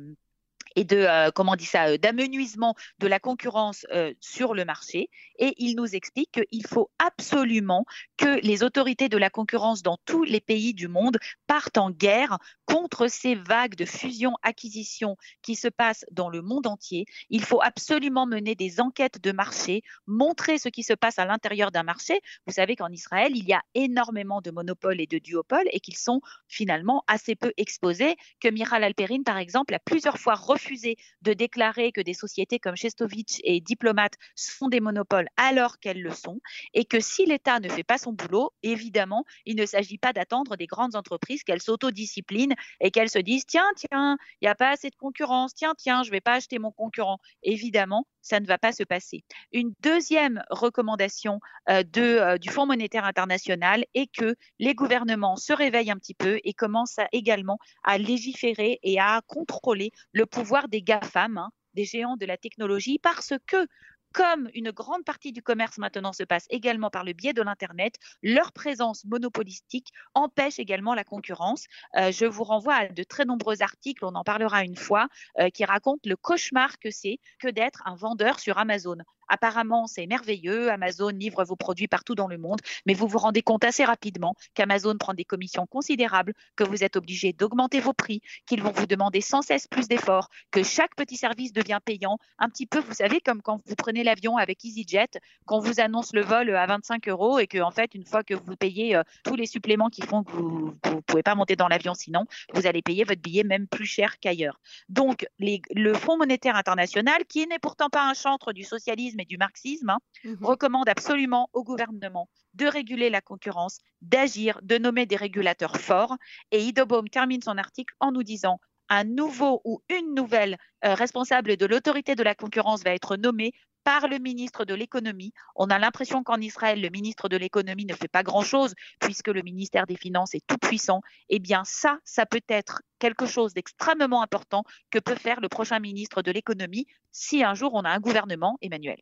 et 0.75 0.83
de 0.83 0.97
euh, 0.97 1.31
comment 1.31 1.55
dit 1.55 1.65
ça 1.65 1.87
euh, 1.87 1.97
d'amenuisement 1.97 2.75
de 2.99 3.07
la 3.07 3.19
concurrence 3.19 3.85
euh, 3.91 4.13
sur 4.19 4.53
le 4.53 4.65
marché 4.65 5.09
et 5.39 5.53
il 5.57 5.75
nous 5.75 5.95
explique 5.95 6.31
qu'il 6.49 6.67
faut 6.67 6.91
absolument 6.99 7.85
que 8.17 8.39
les 8.41 8.63
autorités 8.63 9.09
de 9.09 9.17
la 9.17 9.29
concurrence 9.29 9.81
dans 9.81 9.97
tous 10.05 10.23
les 10.23 10.41
pays 10.41 10.73
du 10.73 10.87
monde 10.87 11.17
partent 11.47 11.77
en 11.77 11.91
guerre 11.91 12.37
contre 12.65 13.07
ces 13.07 13.35
vagues 13.35 13.75
de 13.75 13.85
fusion-acquisition 13.85 15.17
qui 15.41 15.55
se 15.55 15.67
passent 15.67 16.05
dans 16.11 16.29
le 16.29 16.41
monde 16.41 16.67
entier. 16.67 17.05
Il 17.29 17.43
faut 17.43 17.61
absolument 17.61 18.25
mener 18.25 18.55
des 18.55 18.79
enquêtes 18.79 19.21
de 19.21 19.31
marché, 19.31 19.83
montrer 20.07 20.57
ce 20.57 20.69
qui 20.69 20.83
se 20.83 20.93
passe 20.93 21.19
à 21.19 21.25
l'intérieur 21.25 21.71
d'un 21.71 21.83
marché. 21.83 22.19
Vous 22.47 22.53
savez 22.53 22.75
qu'en 22.75 22.89
Israël, 22.89 23.33
il 23.35 23.45
y 23.45 23.53
a 23.53 23.61
énormément 23.75 24.41
de 24.41 24.51
monopoles 24.51 24.99
et 24.99 25.07
de 25.07 25.19
duopoles 25.19 25.67
et 25.71 25.79
qu'ils 25.79 25.97
sont 25.97 26.21
finalement 26.47 27.03
assez 27.07 27.35
peu 27.35 27.53
exposés, 27.57 28.15
que 28.39 28.47
Miral 28.47 28.83
Alperin, 28.83 29.23
par 29.23 29.37
exemple, 29.37 29.73
a 29.73 29.79
plusieurs 29.79 30.17
fois 30.17 30.35
refusé 30.35 30.64
refusé 30.65 30.97
de 31.21 31.33
déclarer 31.33 31.91
que 31.91 32.01
des 32.01 32.13
sociétés 32.13 32.59
comme 32.59 32.75
Chestovitch 32.75 33.39
et 33.43 33.61
Diplomat 33.61 34.09
sont 34.35 34.67
des 34.67 34.79
monopoles 34.79 35.27
alors 35.37 35.79
qu'elles 35.79 36.01
le 36.01 36.11
sont, 36.11 36.39
et 36.73 36.85
que 36.85 36.99
si 36.99 37.25
l'État 37.25 37.59
ne 37.59 37.69
fait 37.69 37.83
pas 37.83 37.97
son 37.97 38.13
boulot, 38.13 38.51
évidemment, 38.63 39.25
il 39.45 39.55
ne 39.55 39.65
s'agit 39.65 39.97
pas 39.97 40.13
d'attendre 40.13 40.55
des 40.55 40.65
grandes 40.65 40.95
entreprises 40.95 41.43
qu'elles 41.43 41.61
s'autodisciplinent 41.61 42.55
et 42.79 42.91
qu'elles 42.91 43.09
se 43.09 43.19
disent 43.19 43.45
tiens, 43.45 43.69
tiens, 43.75 44.17
il 44.41 44.45
n'y 44.45 44.49
a 44.49 44.55
pas 44.55 44.71
assez 44.71 44.89
de 44.89 44.95
concurrence, 44.95 45.53
tiens, 45.53 45.73
tiens, 45.77 46.03
je 46.03 46.09
ne 46.09 46.15
vais 46.15 46.21
pas 46.21 46.33
acheter 46.33 46.59
mon 46.59 46.71
concurrent. 46.71 47.19
Évidemment, 47.43 48.07
ça 48.25 48.39
ne 48.39 48.47
va 48.47 48.57
pas 48.57 48.73
se 48.73 48.83
passer. 48.83 49.23
Une 49.53 49.73
deuxième 49.81 50.43
recommandation 50.49 51.39
euh, 51.69 51.83
euh, 51.97 52.37
du 52.37 52.49
Fonds 52.49 52.65
monétaire 52.65 53.05
international 53.05 53.85
est 53.93 54.11
que 54.11 54.35
les 54.59 54.73
gouvernements 54.73 55.35
se 55.35 55.53
réveillent 55.53 55.91
un 55.91 55.97
petit 55.97 56.15
peu 56.15 56.39
et 56.43 56.53
commencent 56.53 56.99
également 57.11 57.59
à 57.83 57.97
légiférer 57.97 58.79
et 58.81 58.99
à 58.99 59.21
contrôler 59.27 59.91
le 60.11 60.25
pouvoir 60.25 60.67
des 60.67 60.81
GAFAM, 60.81 61.37
hein, 61.37 61.51
des 61.75 61.85
géants 61.85 62.17
de 62.17 62.25
la 62.25 62.37
technologie, 62.37 62.97
parce 62.97 63.33
que 63.45 63.67
comme 64.15 64.49
une 64.53 64.71
grande 64.71 65.03
partie 65.03 65.33
du 65.33 65.41
commerce 65.41 65.77
maintenant 65.77 66.13
se 66.13 66.23
passe 66.23 66.45
également 66.49 66.89
par 66.89 67.03
le 67.03 67.11
biais 67.11 67.33
de 67.33 67.41
l'Internet, 67.41 67.95
leur 68.23 68.53
présence 68.53 69.03
monopolistique 69.03 69.89
empêche 70.13 70.57
également 70.57 70.95
la 70.95 71.03
concurrence. 71.03 71.65
Euh, 71.97 72.13
je 72.13 72.25
vous 72.25 72.45
renvoie 72.45 72.75
à 72.75 72.87
de 72.87 73.03
très 73.03 73.25
nombreux 73.25 73.61
articles, 73.61 74.05
on 74.05 74.15
en 74.15 74.23
parlera 74.23 74.63
une 74.63 74.77
fois, 74.77 75.07
qui 75.53 75.65
racontent 75.65 76.01
le 76.05 76.15
cauchemar 76.15 76.79
que 76.79 76.89
c'est 76.89 77.19
que 77.39 77.49
d'être 77.49 77.83
un 77.85 77.95
vendeur 77.95 78.39
sur 78.39 78.57
Amazon. 78.57 78.97
Apparemment, 79.27 79.87
c'est 79.87 80.07
merveilleux. 80.07 80.69
Amazon 80.71 81.09
livre 81.09 81.43
vos 81.43 81.55
produits 81.55 81.87
partout 81.87 82.15
dans 82.15 82.27
le 82.27 82.37
monde, 82.37 82.59
mais 82.85 82.93
vous 82.93 83.07
vous 83.07 83.17
rendez 83.17 83.41
compte 83.41 83.63
assez 83.63 83.83
rapidement 83.83 84.35
qu'Amazon 84.53 84.97
prend 84.97 85.13
des 85.13 85.25
commissions 85.25 85.65
considérables, 85.65 86.33
que 86.55 86.63
vous 86.63 86.83
êtes 86.83 86.95
obligé 86.95 87.33
d'augmenter 87.33 87.79
vos 87.79 87.93
prix, 87.93 88.21
qu'ils 88.45 88.61
vont 88.61 88.71
vous 88.71 88.85
demander 88.85 89.21
sans 89.21 89.41
cesse 89.41 89.67
plus 89.67 89.87
d'efforts, 89.87 90.29
que 90.51 90.63
chaque 90.63 90.95
petit 90.95 91.17
service 91.17 91.53
devient 91.53 91.79
payant. 91.83 92.17
Un 92.39 92.49
petit 92.49 92.65
peu, 92.65 92.79
vous 92.79 92.93
savez, 92.93 93.19
comme 93.21 93.41
quand 93.41 93.61
vous 93.65 93.75
prenez 93.75 94.03
l'avion 94.03 94.37
avec 94.37 94.63
EasyJet, 94.63 95.19
qu'on 95.45 95.59
vous 95.59 95.79
annonce 95.79 96.13
le 96.13 96.21
vol 96.21 96.55
à 96.55 96.65
25 96.65 97.07
euros 97.07 97.39
et 97.39 97.47
que, 97.47 97.59
en 97.59 97.71
fait, 97.71 97.95
une 97.95 98.05
fois 98.05 98.23
que 98.23 98.33
vous 98.33 98.55
payez 98.55 98.95
euh, 98.95 99.03
tous 99.23 99.35
les 99.35 99.45
suppléments 99.45 99.89
qui 99.89 100.01
font 100.01 100.23
que 100.23 100.31
vous 100.31 100.77
ne 100.85 100.99
pouvez 101.01 101.23
pas 101.23 101.35
monter 101.35 101.55
dans 101.55 101.67
l'avion 101.67 101.93
sinon, 101.93 102.25
vous 102.53 102.67
allez 102.67 102.81
payer 102.81 103.03
votre 103.03 103.21
billet 103.21 103.43
même 103.43 103.67
plus 103.67 103.85
cher 103.85 104.19
qu'ailleurs. 104.19 104.59
Donc, 104.89 105.27
le 105.39 105.93
Fonds 105.93 106.17
monétaire 106.17 106.55
international, 106.55 107.25
qui 107.25 107.47
n'est 107.47 107.59
pourtant 107.59 107.89
pas 107.89 108.07
un 108.07 108.13
chantre 108.13 108.53
du 108.53 108.63
socialisme, 108.63 109.14
et 109.19 109.25
du 109.25 109.37
marxisme, 109.37 109.89
hein, 109.89 109.99
mmh 110.23 110.35
recommande 110.41 110.89
absolument 110.89 111.49
au 111.53 111.63
gouvernement 111.63 112.29
de 112.53 112.65
réguler 112.65 113.09
la 113.09 113.21
concurrence, 113.21 113.79
d'agir, 114.01 114.59
de 114.63 114.77
nommer 114.77 115.05
des 115.05 115.15
régulateurs 115.15 115.77
forts. 115.77 116.15
Et 116.51 116.63
Ido 116.63 116.85
termine 117.11 117.41
son 117.41 117.57
article 117.57 117.93
en 117.99 118.11
nous 118.11 118.23
disant 118.23 118.59
un 118.89 119.03
nouveau 119.03 119.61
ou 119.63 119.81
une 119.89 120.13
nouvelle 120.13 120.57
euh, 120.83 120.93
responsable 120.93 121.57
de 121.57 121.65
l'autorité 121.65 122.15
de 122.15 122.23
la 122.23 122.35
concurrence 122.35 122.83
va 122.83 122.91
être 122.91 123.17
nommé 123.17 123.51
par 123.85 124.07
le 124.09 124.17
ministre 124.17 124.65
de 124.65 124.73
l'économie. 124.73 125.31
On 125.55 125.67
a 125.67 125.79
l'impression 125.79 126.23
qu'en 126.23 126.41
Israël, 126.41 126.81
le 126.81 126.89
ministre 126.89 127.29
de 127.29 127.37
l'économie 127.37 127.85
ne 127.85 127.93
fait 127.93 128.09
pas 128.09 128.23
grand-chose 128.23 128.73
puisque 128.99 129.29
le 129.29 129.43
ministère 129.43 129.85
des 129.85 129.95
Finances 129.95 130.33
est 130.33 130.45
tout 130.45 130.57
puissant. 130.57 131.01
Eh 131.29 131.39
bien, 131.39 131.63
ça, 131.63 131.99
ça 132.03 132.25
peut 132.25 132.41
être 132.49 132.81
quelque 132.99 133.27
chose 133.27 133.53
d'extrêmement 133.53 134.23
important 134.23 134.63
que 134.89 134.99
peut 134.99 135.15
faire 135.15 135.39
le 135.39 135.47
prochain 135.47 135.79
ministre 135.79 136.23
de 136.23 136.31
l'économie 136.31 136.87
si 137.11 137.43
un 137.43 137.53
jour 137.53 137.75
on 137.75 137.81
a 137.81 137.89
un 137.89 137.99
gouvernement, 137.99 138.57
Emmanuel. 138.61 138.99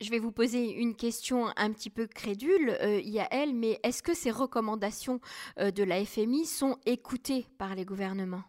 Je 0.00 0.10
vais 0.10 0.18
vous 0.18 0.32
poser 0.32 0.72
une 0.72 0.96
question 0.96 1.52
un 1.56 1.70
petit 1.70 1.90
peu 1.90 2.06
crédule, 2.06 2.76
euh, 2.80 2.98
Yael, 3.00 3.54
mais 3.54 3.78
est-ce 3.84 4.02
que 4.02 4.14
ces 4.14 4.30
recommandations 4.30 5.20
de 5.58 5.84
la 5.84 6.04
FMI 6.04 6.46
sont 6.46 6.78
écoutées 6.86 7.46
par 7.58 7.74
les 7.74 7.84
gouvernements? 7.84 8.42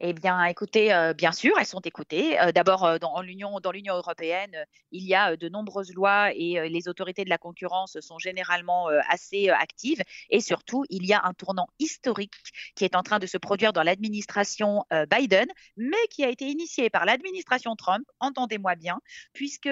Eh 0.00 0.12
bien, 0.12 0.44
écoutez, 0.44 0.92
euh, 0.92 1.14
bien 1.14 1.30
sûr, 1.30 1.52
elles 1.58 1.66
sont 1.66 1.80
écoutées. 1.80 2.40
Euh, 2.40 2.50
d'abord, 2.50 2.84
euh, 2.84 2.98
dans 2.98 3.20
l'Union, 3.20 3.60
dans 3.60 3.70
l'Union 3.70 3.94
européenne, 3.94 4.64
il 4.90 5.04
y 5.04 5.14
a 5.14 5.36
de 5.36 5.48
nombreuses 5.48 5.94
lois 5.94 6.32
et 6.34 6.68
les 6.68 6.88
autorités 6.88 7.24
de 7.24 7.30
la 7.30 7.38
concurrence 7.38 7.98
sont 8.00 8.18
généralement 8.18 8.88
assez 9.08 9.48
actives. 9.48 10.02
Et 10.30 10.40
surtout, 10.40 10.84
il 10.88 11.06
y 11.06 11.12
a 11.12 11.22
un 11.24 11.32
tournant 11.32 11.68
historique 11.78 12.34
qui 12.74 12.84
est 12.84 12.96
en 12.96 13.02
train 13.02 13.18
de 13.18 13.26
se 13.26 13.38
produire 13.38 13.72
dans 13.72 13.82
l'administration 13.82 14.84
Biden, 15.10 15.48
mais 15.76 15.96
qui 16.10 16.24
a 16.24 16.28
été 16.28 16.46
initié 16.46 16.90
par 16.90 17.04
l'administration 17.04 17.74
Trump. 17.76 18.04
Entendez-moi 18.20 18.76
bien, 18.76 19.00
puisque 19.32 19.68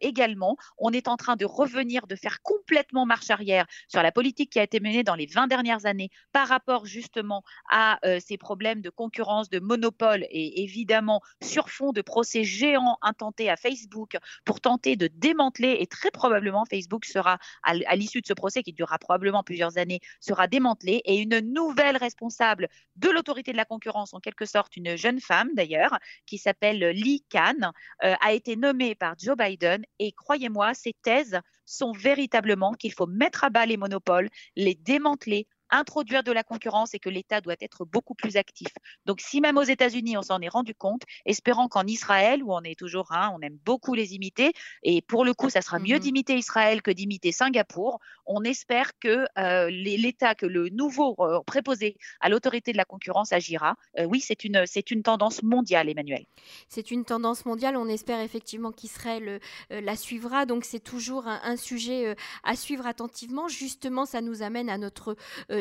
également, 0.00 0.56
on 0.78 0.92
est 0.92 1.08
en 1.08 1.16
train 1.16 1.36
de 1.36 1.44
revenir, 1.44 2.06
de 2.06 2.16
faire 2.16 2.42
complètement 2.42 3.06
marche 3.06 3.30
arrière 3.30 3.66
sur 3.88 4.02
la 4.02 4.12
politique 4.12 4.50
qui 4.50 4.58
a 4.58 4.64
été 4.64 4.80
menée 4.80 5.04
dans 5.04 5.14
les 5.14 5.26
20 5.26 5.46
dernières 5.46 5.86
années 5.86 6.10
par 6.32 6.48
rapport 6.48 6.84
justement 6.86 7.42
à 7.70 7.98
ces 8.20 8.38
problèmes 8.38 8.80
de 8.80 8.90
concurrence, 8.90 9.50
de 9.50 9.60
monopole 9.64 10.24
et 10.30 10.62
évidemment 10.62 11.20
sur 11.42 11.70
fond 11.70 11.92
de 11.92 12.02
procès 12.02 12.44
géants 12.44 12.98
intentés 13.02 13.50
à 13.50 13.56
Facebook 13.56 14.16
pour 14.44 14.60
tenter 14.60 14.96
de 14.96 15.08
démanteler 15.08 15.78
et 15.80 15.86
très 15.86 16.10
probablement 16.10 16.64
Facebook 16.64 17.04
sera 17.04 17.38
à 17.62 17.96
l'issue 17.96 18.20
de 18.20 18.26
ce 18.26 18.34
procès 18.34 18.62
qui 18.62 18.72
durera 18.72 18.98
probablement 18.98 19.42
plusieurs 19.42 19.78
années 19.78 20.00
sera 20.20 20.46
démantelé 20.46 21.02
et 21.04 21.16
une 21.16 21.40
nouvelle 21.40 21.96
responsable 21.96 22.68
de 22.96 23.08
l'autorité 23.08 23.52
de 23.52 23.56
la 23.56 23.64
concurrence 23.64 24.14
en 24.14 24.20
quelque 24.20 24.46
sorte 24.46 24.76
une 24.76 24.96
jeune 24.96 25.20
femme 25.20 25.48
d'ailleurs 25.54 25.98
qui 26.26 26.38
s'appelle 26.38 26.78
Lee 26.90 27.24
Khan 27.30 27.72
euh, 28.04 28.14
a 28.20 28.32
été 28.32 28.56
nommée 28.56 28.94
par 28.94 29.14
Joe 29.18 29.36
Biden 29.36 29.84
et 29.98 30.12
croyez-moi 30.12 30.74
ces 30.74 30.92
thèses 31.02 31.40
sont 31.66 31.92
véritablement 31.92 32.72
qu'il 32.74 32.92
faut 32.92 33.06
mettre 33.06 33.44
à 33.44 33.50
bas 33.50 33.66
les 33.66 33.76
monopoles, 33.76 34.28
les 34.56 34.74
démanteler, 34.74 35.46
introduire 35.78 36.22
de 36.22 36.32
la 36.32 36.42
concurrence 36.42 36.94
et 36.94 36.98
que 36.98 37.08
l'État 37.08 37.40
doit 37.40 37.56
être 37.60 37.84
beaucoup 37.84 38.14
plus 38.14 38.36
actif. 38.36 38.68
Donc 39.06 39.20
si 39.20 39.40
même 39.40 39.56
aux 39.56 39.62
États-Unis 39.62 40.16
on 40.16 40.22
s'en 40.22 40.40
est 40.40 40.48
rendu 40.48 40.74
compte, 40.74 41.02
espérant 41.26 41.68
qu'en 41.68 41.86
Israël, 41.86 42.42
où 42.42 42.52
on 42.52 42.62
est 42.62 42.78
toujours 42.78 43.12
un, 43.12 43.30
on 43.30 43.40
aime 43.40 43.58
beaucoup 43.64 43.94
les 43.94 44.14
imiter, 44.14 44.52
et 44.82 45.02
pour 45.02 45.24
le 45.24 45.34
coup 45.34 45.50
ça 45.50 45.62
sera 45.62 45.78
mieux 45.78 45.96
mhm. 45.96 46.00
d'imiter 46.00 46.36
Israël 46.36 46.82
que 46.82 46.90
d'imiter 46.90 47.32
Singapour, 47.32 48.00
on 48.26 48.42
espère 48.44 48.92
que 48.98 49.26
euh, 49.38 49.70
l'État, 49.70 50.34
que 50.34 50.46
le 50.46 50.68
nouveau 50.70 51.14
euh, 51.18 51.40
préposé 51.46 51.96
à 52.20 52.28
l'autorité 52.28 52.72
de 52.72 52.76
la 52.76 52.84
concurrence 52.84 53.32
agira. 53.32 53.76
Euh, 53.98 54.04
oui, 54.04 54.20
c'est 54.20 54.44
une, 54.44 54.64
c'est 54.66 54.90
une 54.90 55.02
tendance 55.02 55.42
mondiale, 55.42 55.88
Emmanuel. 55.88 56.24
C'est 56.68 56.90
une 56.90 57.04
tendance 57.04 57.44
mondiale, 57.44 57.76
on 57.76 57.88
espère 57.88 58.20
effectivement 58.20 58.72
qu'Israël 58.72 59.40
la 59.70 59.96
suivra, 59.96 60.46
donc 60.46 60.64
c'est 60.64 60.80
toujours 60.80 61.26
un, 61.26 61.40
un 61.42 61.56
sujet 61.56 62.14
à 62.42 62.56
suivre 62.56 62.86
attentivement. 62.86 63.48
Justement, 63.48 64.06
ça 64.06 64.20
nous 64.20 64.42
amène 64.42 64.68
à 64.68 64.78
notre 64.78 65.16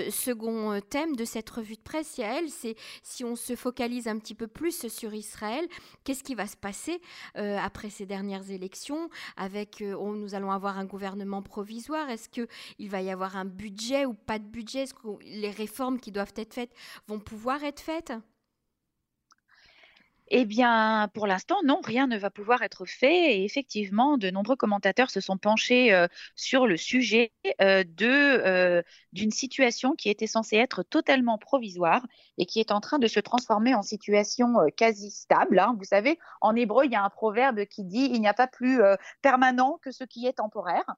second 0.10 0.74
euh, 0.74 0.80
thème 0.80 1.16
de 1.16 1.26
cette 1.26 1.50
revue 1.50 1.76
de 1.76 1.82
presse, 1.82 2.18
Yael, 2.18 2.50
c'est 2.50 2.76
si 3.02 3.24
on 3.24 3.36
se 3.36 3.56
focalise 3.56 4.08
un 4.08 4.18
petit 4.20 4.36
peu 4.36 4.48
plus 4.48 4.88
sur 4.88 5.14
Israël, 5.14 5.68
qu'est-ce 6.04 6.24
qui 6.24 6.36
va 6.36 6.48
se 6.48 6.58
passer 6.58 7.02
euh, 7.38 7.58
après 7.58 7.90
ces 7.90 8.06
dernières 8.06 8.50
élections? 8.50 9.10
Avec, 9.38 9.82
euh, 9.82 9.96
nous 10.16 10.36
allons 10.36 10.52
avoir 10.52 10.78
un 10.78 10.86
gouvernement 10.86 11.42
provisoire, 11.42 12.10
est-ce 12.10 12.30
qu'il 12.30 12.90
va 12.90 13.02
y 13.02 13.10
avoir 13.10 13.38
un 13.38 13.46
budget 13.46 14.06
ou 14.06 14.14
pas 14.14 14.40
de 14.40 14.46
budget, 14.46 14.84
est-ce 14.84 14.94
que 14.94 15.08
les 15.26 15.52
réformes 15.52 16.00
qui 16.00 16.12
doivent 16.12 16.34
être 16.36 16.54
faites 16.54 16.74
vont 17.08 17.20
pouvoir 17.20 17.64
être 17.64 17.80
faites? 17.80 18.14
Eh 20.30 20.46
bien, 20.46 21.10
pour 21.14 21.28
l'instant, 21.28 21.58
non, 21.64 21.82
rien 21.84 22.08
ne 22.08 22.18
va 22.18 22.30
pouvoir 22.30 22.62
être 22.62 22.86
fait. 22.86 23.36
Et 23.36 23.46
effectivement, 23.46 24.18
de 24.18 24.30
nombreux 24.30 24.56
commentateurs 24.56 25.12
se 25.12 25.20
sont 25.20 25.38
penchés 25.38 25.94
euh, 25.94 26.08
sur 26.36 26.66
le 26.66 26.78
sujet 26.78 27.32
euh, 27.62 27.84
euh, 28.02 28.82
d'une 29.12 29.32
situation 29.32 29.96
qui 29.96 30.10
était 30.10 30.28
censée 30.28 30.58
être 30.58 30.84
totalement 30.84 31.38
provisoire 31.38 32.06
et 32.38 32.46
qui 32.46 32.60
est 32.60 32.72
en 32.72 32.80
train 32.80 33.00
de 33.00 33.08
se 33.08 33.20
transformer 33.20 33.76
en 33.76 33.82
situation 33.82 34.56
quasi 34.78 35.12
stable. 35.12 35.60
Hein. 35.60 35.76
Vous 35.78 35.86
savez, 35.86 36.18
en 36.42 36.56
hébreu, 36.56 36.86
il 36.86 36.92
y 36.92 36.96
a 36.96 37.04
un 37.04 37.10
proverbe 37.10 37.66
qui 37.66 37.84
dit 37.84 38.10
il 38.14 38.22
n'y 38.22 38.28
a 38.28 38.34
pas 38.34 38.48
plus 38.48 38.82
permanent 39.22 39.78
que 39.82 39.92
ce 39.92 40.04
qui 40.04 40.26
est 40.26 40.34
temporaire. 40.34 40.96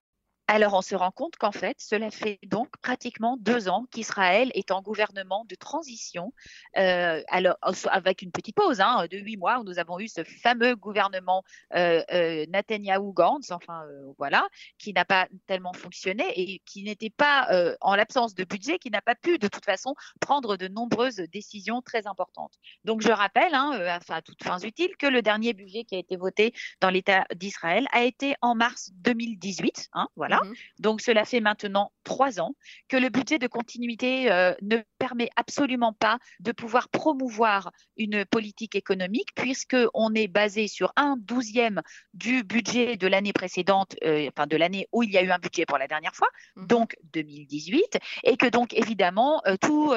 Alors 0.48 0.76
on 0.76 0.84
se 0.84 0.94
rend 0.94 1.10
compte 1.10 1.38
qu'en 1.38 1.52
fait, 1.52 1.76
cela 1.80 2.12
fait 2.12 2.38
donc 2.46 2.70
pratiquement 2.78 3.36
deux 3.40 3.68
ans 3.68 3.88
qu'Israël 3.90 4.52
est 4.54 4.70
en 4.70 4.84
gouvernement 4.84 5.44
de 5.50 5.56
transition, 5.56 6.34
euh, 6.78 7.24
alors 7.30 7.58
avec 7.90 8.22
une 8.22 8.32
petite 8.32 8.56
pause 8.56 8.80
hein, 8.80 9.08
de 9.10 9.18
huit 9.18 9.38
mois 9.38 9.60
où 9.60 9.64
nous 9.64 9.80
avons 9.80 10.00
eu 10.00 10.08
ce 10.08 10.24
fameux 10.24 10.76
gouvernement 10.76 11.44
euh, 11.74 12.04
euh, 12.12 12.46
Netanyahu-Gantz, 12.46 13.52
enfin 13.52 13.86
euh, 13.88 14.14
voilà, 14.20 14.48
qui 14.78 14.94
n'a 14.94 15.04
pas 15.04 15.28
tellement 15.48 15.74
fonctionné 15.74 16.26
et 16.36 16.62
qui 16.64 16.84
n'était 16.84 17.10
pas 17.10 17.48
euh, 17.52 17.76
en 17.82 17.96
l'absence 17.96 18.36
de 18.36 18.44
budget, 18.44 18.78
qui 18.78 18.92
n'a 18.92 19.02
pas 19.02 19.16
pu 19.16 19.40
de 19.40 19.48
toute 19.48 19.66
façon 19.66 19.96
prendre 20.20 20.58
de 20.58 20.68
nombreuses 20.68 21.24
décisions 21.32 21.82
très 21.82 22.06
importantes. 22.06 22.54
Donc 22.84 23.02
je 23.02 23.12
rappelle, 23.12 23.56
hein, 23.56 23.98
enfin 23.98 24.18
à 24.18 24.22
toutes 24.22 24.44
fins 24.44 24.60
utiles, 24.60 24.96
que 25.00 25.08
le 25.08 25.24
dernier 25.24 25.54
budget 25.54 25.86
qui 25.86 25.96
a 25.96 26.00
été 26.00 26.18
voté 26.18 26.54
dans 26.82 26.92
l'État 26.92 27.26
d'Israël 27.34 27.88
a 27.92 28.04
été 28.04 28.36
en 28.42 28.54
mars 28.54 28.92
2018, 28.94 29.90
hein, 29.94 30.08
voilà 30.16 30.35
Mhm. 30.44 30.54
Donc 30.80 31.02
cela 31.02 31.26
fait 31.26 31.40
maintenant 31.40 31.92
trois 32.04 32.40
ans 32.40 32.56
que 32.88 32.98
le 32.98 33.10
budget 33.10 33.40
de 33.40 33.48
continuité 33.48 34.32
euh, 34.32 34.54
ne 34.62 34.78
permet 34.98 35.30
absolument 35.36 35.94
pas 35.94 36.20
de 36.40 36.52
pouvoir 36.52 36.90
promouvoir 36.90 37.72
une 37.98 38.26
politique 38.26 38.76
économique 38.76 39.30
puisqu'on 39.36 40.14
est 40.14 40.28
basé 40.28 40.68
sur 40.68 40.94
un 40.96 41.18
douzième 41.18 41.82
du 42.14 42.44
budget 42.44 42.98
de 42.98 43.08
l'année 43.08 43.34
précédente, 43.34 43.96
euh, 44.04 44.30
enfin 44.30 44.48
de 44.48 44.58
l'année 44.58 44.88
où 44.92 45.04
il 45.04 45.12
y 45.12 45.18
a 45.18 45.24
eu 45.24 45.32
un 45.32 45.40
budget 45.40 45.66
pour 45.66 45.78
la 45.78 45.88
dernière 45.88 46.16
fois, 46.16 46.30
mhm. 46.56 46.68
donc 46.68 46.96
2018, 47.14 47.98
et 48.24 48.38
que 48.38 48.48
donc 48.48 48.74
évidemment 48.74 49.42
euh, 49.48 49.56
tous 49.58 49.94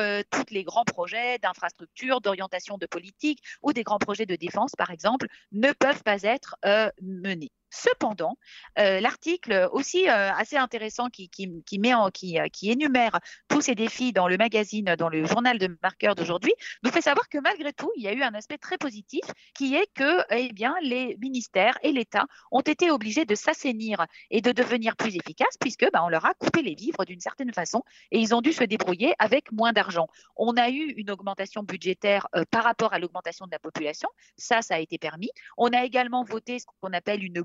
les 0.51 0.65
grands 0.65 0.85
projets 0.85 1.39
d'infrastructure, 1.39 2.21
d'orientation 2.21 2.79
de 2.79 2.87
politique 2.87 3.43
ou 3.63 3.73
des 3.73 3.83
grands 3.83 3.99
projets 3.99 4.27
de 4.27 4.37
défense 4.37 4.73
par 4.77 4.91
exemple 4.91 5.27
ne 5.53 5.73
peuvent 5.73 6.03
pas 6.03 6.23
être 6.23 6.57
menés. 7.03 7.53
Cependant, 7.71 8.39
euh, 8.79 9.01
l'article 9.01 9.69
aussi 9.73 10.09
euh, 10.09 10.33
assez 10.33 10.57
intéressant 10.57 11.07
euh, 11.07 12.11
qui, 12.11 12.71
énumère 12.71 13.21
tous 13.49 13.61
ces 13.61 13.75
défis 13.75 14.13
dans 14.13 14.27
le 14.27 14.39
magazine, 14.39 14.95
dans 14.97 15.09
le 15.09 15.25
journal 15.27 15.59
de 15.59 15.77
marqueur 15.83 16.15
d'aujourd'hui, 16.15 16.53
nous 16.83 16.91
fait 16.91 17.03
savoir 17.03 17.29
que 17.29 17.39
malgré 17.39 17.73
tout, 17.73 17.91
il 17.97 18.03
y 18.03 18.09
a 18.09 18.13
eu 18.13 18.23
un 18.23 18.33
aspect 18.35 18.57
très 18.57 18.79
positif 18.79 19.25
qui 19.55 19.75
est 19.75 19.87
que 19.95 20.23
eh 20.31 20.53
les 20.83 21.17
ministères 21.21 21.79
et 21.83 21.93
l'État 21.93 22.25
ont 22.51 22.61
été 22.61 22.91
obligés 22.91 23.25
de 23.25 23.35
s'assainir 23.35 24.07
et 24.31 24.41
de 24.41 24.53
devenir 24.53 24.97
plus 24.97 25.15
efficaces 25.17 25.57
puisque 25.61 25.87
bah, 25.93 26.03
on 26.05 26.09
leur 26.09 26.25
a 26.25 26.35
coupé 26.35 26.63
les 26.63 26.75
vivres 26.75 27.05
d'une 27.05 27.21
certaine 27.21 27.53
façon 27.53 27.83
et 28.11 28.19
ils 28.19 28.35
ont 28.35 28.41
dû 28.41 28.53
se 28.53 28.65
débrouiller 28.65 29.15
avec 29.19 29.53
moins 29.53 29.73
d'argent. 29.73 30.09
On 30.37 30.57
a 30.57 30.71
eu 30.71 30.95
une 30.97 31.11
augmentation 31.11 31.63
budgétaire 31.63 32.27
par 32.51 32.65
rapport 32.65 32.93
à 32.93 32.99
l'augmentation 32.99 33.47
de 33.47 33.53
la 33.53 33.59
population, 33.59 34.09
ça, 34.37 34.63
ça 34.63 34.77
a 34.77 34.79
été 34.79 34.99
permis. 34.99 35.31
On 35.57 35.69
a 35.69 35.85
également 35.85 36.25
voté 36.25 36.59
ce 36.59 36.65
qu'on 36.81 36.93
appelle 36.93 37.23
une 37.25 37.43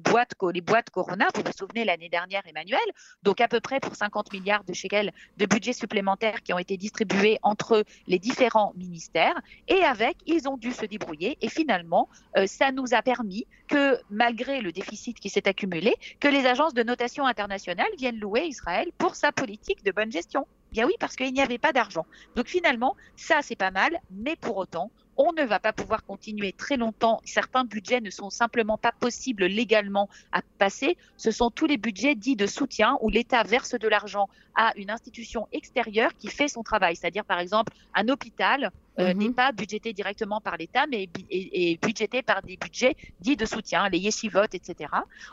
les 0.53 0.61
boîtes 0.61 0.89
Corona, 0.89 1.27
vous 1.35 1.41
vous 1.45 1.51
souvenez 1.57 1.85
l'année 1.85 2.09
dernière, 2.09 2.41
Emmanuel, 2.45 2.79
donc 3.23 3.41
à 3.41 3.47
peu 3.47 3.59
près 3.59 3.79
pour 3.79 3.95
50 3.95 4.31
milliards 4.33 4.63
de 4.63 4.73
shekels 4.73 5.11
de 5.37 5.45
budget 5.45 5.73
supplémentaire 5.73 6.43
qui 6.43 6.53
ont 6.53 6.59
été 6.59 6.77
distribués 6.77 7.39
entre 7.41 7.83
les 8.07 8.19
différents 8.19 8.73
ministères. 8.75 9.39
Et 9.67 9.83
avec, 9.83 10.17
ils 10.25 10.47
ont 10.47 10.57
dû 10.57 10.71
se 10.71 10.85
débrouiller. 10.85 11.37
Et 11.41 11.49
finalement, 11.49 12.09
euh, 12.37 12.45
ça 12.47 12.71
nous 12.71 12.93
a 12.93 13.01
permis 13.01 13.47
que, 13.67 13.99
malgré 14.09 14.61
le 14.61 14.71
déficit 14.71 15.19
qui 15.19 15.29
s'est 15.29 15.47
accumulé, 15.47 15.95
que 16.19 16.27
les 16.27 16.45
agences 16.45 16.73
de 16.73 16.83
notation 16.83 17.25
internationale 17.25 17.89
viennent 17.97 18.19
louer 18.19 18.45
Israël 18.45 18.91
pour 18.97 19.15
sa 19.15 19.31
politique 19.31 19.83
de 19.83 19.91
bonne 19.91 20.11
gestion. 20.11 20.45
Bien 20.71 20.87
oui, 20.87 20.93
parce 20.99 21.15
qu'il 21.15 21.33
n'y 21.33 21.41
avait 21.41 21.59
pas 21.59 21.71
d'argent. 21.71 22.05
Donc 22.35 22.47
finalement, 22.47 22.95
ça 23.15 23.41
c'est 23.41 23.55
pas 23.55 23.71
mal, 23.71 23.99
mais 24.09 24.35
pour 24.35 24.57
autant, 24.57 24.91
on 25.17 25.31
ne 25.33 25.43
va 25.43 25.59
pas 25.59 25.73
pouvoir 25.73 26.03
continuer 26.03 26.53
très 26.53 26.77
longtemps. 26.77 27.19
Certains 27.25 27.65
budgets 27.65 28.01
ne 28.01 28.09
sont 28.09 28.29
simplement 28.29 28.77
pas 28.77 28.91
possibles 28.99 29.45
légalement 29.45 30.09
à 30.31 30.41
passer. 30.57 30.97
Ce 31.17 31.31
sont 31.31 31.51
tous 31.51 31.65
les 31.65 31.77
budgets 31.77 32.15
dits 32.15 32.35
de 32.35 32.47
soutien 32.47 32.97
où 33.01 33.09
l'État 33.09 33.43
verse 33.43 33.75
de 33.75 33.87
l'argent 33.87 34.27
à 34.55 34.73
une 34.75 34.89
institution 34.89 35.47
extérieure 35.51 36.11
qui 36.17 36.27
fait 36.27 36.47
son 36.47 36.63
travail. 36.63 36.95
C'est-à-dire, 36.95 37.25
par 37.25 37.39
exemple, 37.39 37.73
un 37.93 38.07
hôpital 38.09 38.71
euh, 38.99 39.13
mhm. 39.13 39.17
n'est 39.17 39.31
pas 39.31 39.51
budgété 39.51 39.93
directement 39.93 40.41
par 40.41 40.57
l'État, 40.57 40.85
mais 40.87 41.09
est, 41.29 41.81
budgété 41.81 42.21
par 42.21 42.41
des 42.41 42.57
budgets 42.57 42.95
dits 43.19 43.35
de 43.35 43.45
soutien, 43.45 43.89
les 43.89 43.99
yeshivot, 43.99 44.43
etc. 44.53 44.89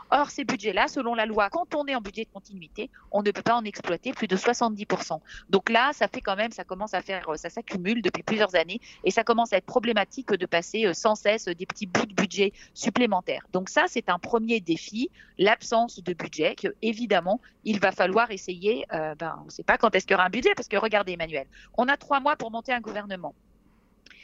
Or, 0.09 0.29
ces 0.29 0.43
budgets-là, 0.43 0.87
selon 0.87 1.15
la 1.15 1.25
loi, 1.25 1.49
quand 1.49 1.75
on 1.75 1.85
est 1.85 1.95
en 1.95 2.01
budget 2.01 2.25
de 2.25 2.29
continuité, 2.33 2.89
on 3.11 3.21
ne 3.21 3.31
peut 3.31 3.41
pas 3.41 3.55
en 3.55 3.63
exploiter 3.63 4.13
plus 4.13 4.27
de 4.27 4.35
70%. 4.35 5.19
Donc 5.49 5.69
là, 5.69 5.91
ça 5.93 6.07
fait 6.07 6.21
quand 6.21 6.35
même, 6.35 6.51
ça 6.51 6.63
commence 6.63 6.93
à 6.93 7.01
faire, 7.01 7.25
ça 7.35 7.49
s'accumule 7.49 8.01
depuis 8.01 8.23
plusieurs 8.23 8.55
années 8.55 8.79
et 9.03 9.11
ça 9.11 9.23
commence 9.23 9.53
à 9.53 9.57
être 9.57 9.65
problématique 9.65 10.31
de 10.33 10.45
passer 10.45 10.85
euh, 10.85 10.93
sans 10.93 11.15
cesse 11.15 11.45
des 11.45 11.65
petits 11.65 11.85
bouts 11.85 12.05
de 12.05 12.13
budget 12.13 12.53
supplémentaires. 12.73 13.45
Donc 13.53 13.69
ça, 13.69 13.85
c'est 13.87 14.09
un 14.09 14.19
premier 14.19 14.59
défi, 14.59 15.09
l'absence 15.37 16.01
de 16.01 16.13
budget, 16.13 16.55
que 16.55 16.69
évidemment, 16.81 17.39
il 17.63 17.79
va 17.79 17.91
falloir 17.91 18.31
essayer. 18.31 18.85
Euh, 18.93 19.15
ben, 19.15 19.37
on 19.41 19.45
ne 19.45 19.49
sait 19.49 19.63
pas 19.63 19.77
quand 19.77 19.93
est-ce 19.95 20.05
qu'il 20.05 20.13
y 20.13 20.15
aura 20.15 20.25
un 20.25 20.29
budget, 20.29 20.53
parce 20.55 20.67
que 20.67 20.77
regardez, 20.77 21.13
Emmanuel, 21.13 21.47
on 21.77 21.87
a 21.87 21.97
trois 21.97 22.19
mois 22.19 22.35
pour 22.35 22.51
monter 22.51 22.73
un 22.73 22.81
gouvernement. 22.81 23.33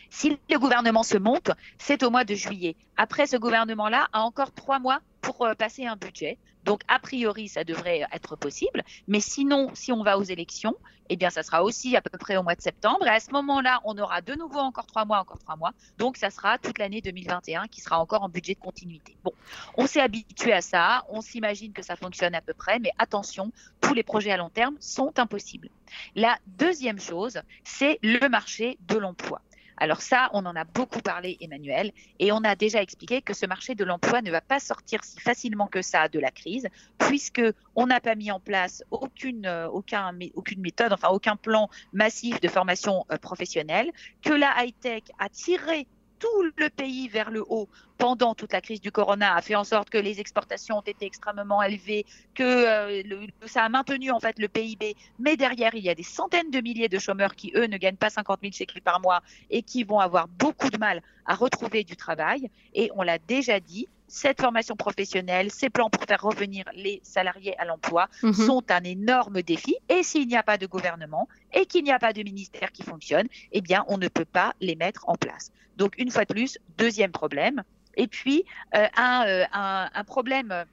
Si 0.10 0.38
le 0.50 0.60
gouvernement 0.60 1.04
se 1.04 1.18
monte, 1.18 1.52
c'est 1.78 2.04
au 2.04 2.10
mois 2.10 2.24
de 2.24 2.36
juillet. 2.36 2.76
Après, 2.98 3.28
ce 3.28 3.38
gouvernement-là 3.38 4.08
a 4.14 4.22
encore 4.22 4.52
trois 4.52 4.80
mois 4.80 5.00
pour 5.22 5.46
euh, 5.46 5.54
passer 5.54 5.86
un 5.86 5.96
budget. 5.96 6.38
Donc, 6.64 6.82
a 6.90 7.00
priori, 7.00 7.48
ça 7.48 7.64
devrait 7.64 8.02
être 8.12 8.36
possible. 8.36 8.84
Mais 9.08 9.22
sinon, 9.22 9.72
si 9.74 9.92
on 9.94 10.04
va 10.04 10.18
aux 10.18 10.24
élections, 10.24 10.76
eh 11.10 11.16
bien, 11.16 11.30
ça 11.30 11.42
sera 11.42 11.64
aussi 11.64 11.96
à 11.96 12.02
peu 12.02 12.18
près 12.18 12.36
au 12.36 12.44
mois 12.44 12.56
de 12.56 12.62
septembre. 12.62 13.08
Et 13.08 13.10
à 13.10 13.22
ce 13.22 13.32
moment-là, 13.32 13.80
on 13.86 13.98
aura 13.98 14.22
de 14.22 14.34
nouveau 14.36 14.60
encore 14.60 14.86
trois 14.86 15.06
mois, 15.06 15.20
encore 15.20 15.40
trois 15.40 15.56
mois. 15.56 15.72
Donc, 15.98 16.18
ça 16.18 16.30
sera 16.30 16.58
toute 16.58 16.78
l'année 16.78 17.00
2021 17.00 17.68
qui 17.68 17.80
sera 17.80 18.00
encore 18.00 18.24
en 18.24 18.28
budget 18.30 18.56
de 18.56 18.60
continuité. 18.60 19.16
Bon, 19.24 19.32
on 19.78 19.88
s'est 19.88 20.02
habitué 20.02 20.52
à 20.52 20.62
ça. 20.62 21.06
On 21.10 21.22
s'imagine 21.22 21.72
que 21.72 21.84
ça 21.84 21.96
fonctionne 21.96 22.36
à 22.36 22.42
peu 22.42 22.54
près. 22.54 22.80
Mais 22.80 22.92
attention, 22.98 23.52
tous 23.80 23.94
les 23.94 24.04
projets 24.04 24.32
à 24.32 24.38
long 24.38 24.50
terme 24.50 24.76
sont 24.82 25.18
impossibles. 25.20 25.70
La 26.16 26.38
deuxième 26.48 27.00
chose, 27.00 27.40
c'est 27.64 27.98
le 28.04 28.28
marché 28.28 28.78
de 28.88 28.98
l'emploi. 28.98 29.42
Alors 29.78 30.02
ça, 30.02 30.30
on 30.34 30.46
en 30.46 30.56
a 30.56 30.64
beaucoup 30.64 31.02
parlé, 31.02 31.38
Emmanuel, 31.40 31.92
et 32.20 32.32
on 32.32 32.44
a 32.44 32.56
déjà 32.56 32.82
expliqué 32.82 33.22
que 33.22 33.34
ce 33.34 33.46
marché 33.46 33.76
de 33.76 33.84
l'emploi 33.84 34.22
ne 34.22 34.32
va 34.32 34.42
pas 34.42 34.60
sortir 34.60 35.04
si 35.04 35.20
facilement 35.20 35.68
que 35.68 35.82
ça 35.84 36.10
de 36.10 36.20
la 36.20 36.32
crise, 36.32 36.68
puisque 36.98 37.42
on 37.76 37.86
n'a 37.86 38.00
pas 38.00 38.16
mis 38.16 38.32
en 38.32 38.40
place 38.40 38.84
aucune, 38.90 39.46
euh, 39.46 39.68
aucun, 39.68 40.18
aucune 40.34 40.62
méthode, 40.62 40.94
enfin 40.94 41.10
aucun 41.10 41.36
plan 41.36 41.70
massif 41.94 42.40
de 42.42 42.48
formation 42.48 43.06
euh, 43.12 43.18
professionnelle, 43.18 43.92
que 44.24 44.34
la 44.34 44.64
high-tech 44.64 45.04
a 45.20 45.30
tiré 45.30 45.88
tout 46.20 46.44
le 46.56 46.70
pays 46.70 47.08
vers 47.08 47.32
le 47.32 47.44
haut 47.48 47.70
pendant 47.98 48.36
toute 48.36 48.54
la 48.54 48.62
crise 48.62 48.82
du 48.82 48.92
corona 48.92 49.36
a 49.36 49.42
fait 49.42 49.56
en 49.56 49.64
sorte 49.64 49.90
que 49.90 49.98
les 49.98 50.20
exportations 50.20 50.78
ont 50.78 50.82
été 50.82 51.06
extrêmement 51.06 51.64
élevées, 51.64 52.06
que 52.36 52.44
euh, 52.44 53.28
ça 53.46 53.64
a 53.64 53.70
maintenu 53.70 54.12
en 54.12 54.20
fait 54.20 54.38
le 54.40 54.48
PIB. 54.48 54.96
Mais 55.20 55.36
derrière, 55.36 55.74
il 55.74 55.84
y 55.84 55.90
a 55.90 55.96
des 55.96 56.04
centaines 56.04 56.52
de 56.52 56.62
milliers 56.62 56.90
de 56.90 57.00
chômeurs 57.00 57.36
qui, 57.36 57.52
eux, 57.56 57.66
ne 57.66 57.78
gagnent 57.78 57.98
pas 57.98 58.10
50 58.10 58.40
000 58.42 58.54
shekels 58.54 58.82
par 58.82 59.00
mois 59.02 59.22
et 59.50 59.64
qui 59.64 59.84
vont 59.84 60.00
avoir 60.00 60.28
beaucoup 60.28 60.70
de 60.70 60.78
mal 60.78 61.02
à 61.26 61.36
retrouver 61.36 61.84
du 61.84 61.96
travail. 61.96 62.50
Et 62.74 62.92
on 62.96 63.02
l'a 63.02 63.18
déjà 63.18 63.60
dit, 63.60 63.88
cette 64.08 64.42
formation 64.42 64.76
professionnelle, 64.76 65.52
ces 65.52 65.70
plans 65.70 65.90
pour 65.90 66.04
faire 66.04 66.22
revenir 66.22 66.66
les 66.74 67.02
salariés 67.04 67.58
à 67.60 67.66
l'emploi 67.66 68.08
mhm. 68.24 68.34
sont 68.34 68.64
un 68.70 68.84
énorme 68.84 69.42
défi. 69.42 69.76
Et 69.90 70.04
s'il 70.04 70.28
n'y 70.28 70.38
a 70.38 70.44
pas 70.44 70.58
de 70.58 70.66
gouvernement 70.66 71.28
et 71.54 71.66
qu'il 71.66 71.84
n'y 71.84 71.92
a 71.92 72.00
pas 72.00 72.14
de 72.14 72.24
ministère 72.24 72.72
qui 72.72 72.84
fonctionne, 72.84 73.28
eh 73.52 73.62
bien, 73.62 73.86
on 73.88 73.98
ne 73.98 74.08
peut 74.08 74.26
pas 74.26 74.54
les 74.62 74.76
mettre 74.76 75.08
en 75.10 75.16
place. 75.16 75.52
Donc, 75.76 75.94
une 75.98 76.10
fois 76.10 76.26
de 76.26 76.34
plus, 76.34 76.58
deuxième 76.78 77.12
problème. 77.12 77.64
Et 77.96 78.08
puis, 78.08 78.46
euh, 78.76 78.80
euh, 78.80 79.44
un, 79.52 79.90
un, 79.94 80.04
problème 80.04 80.66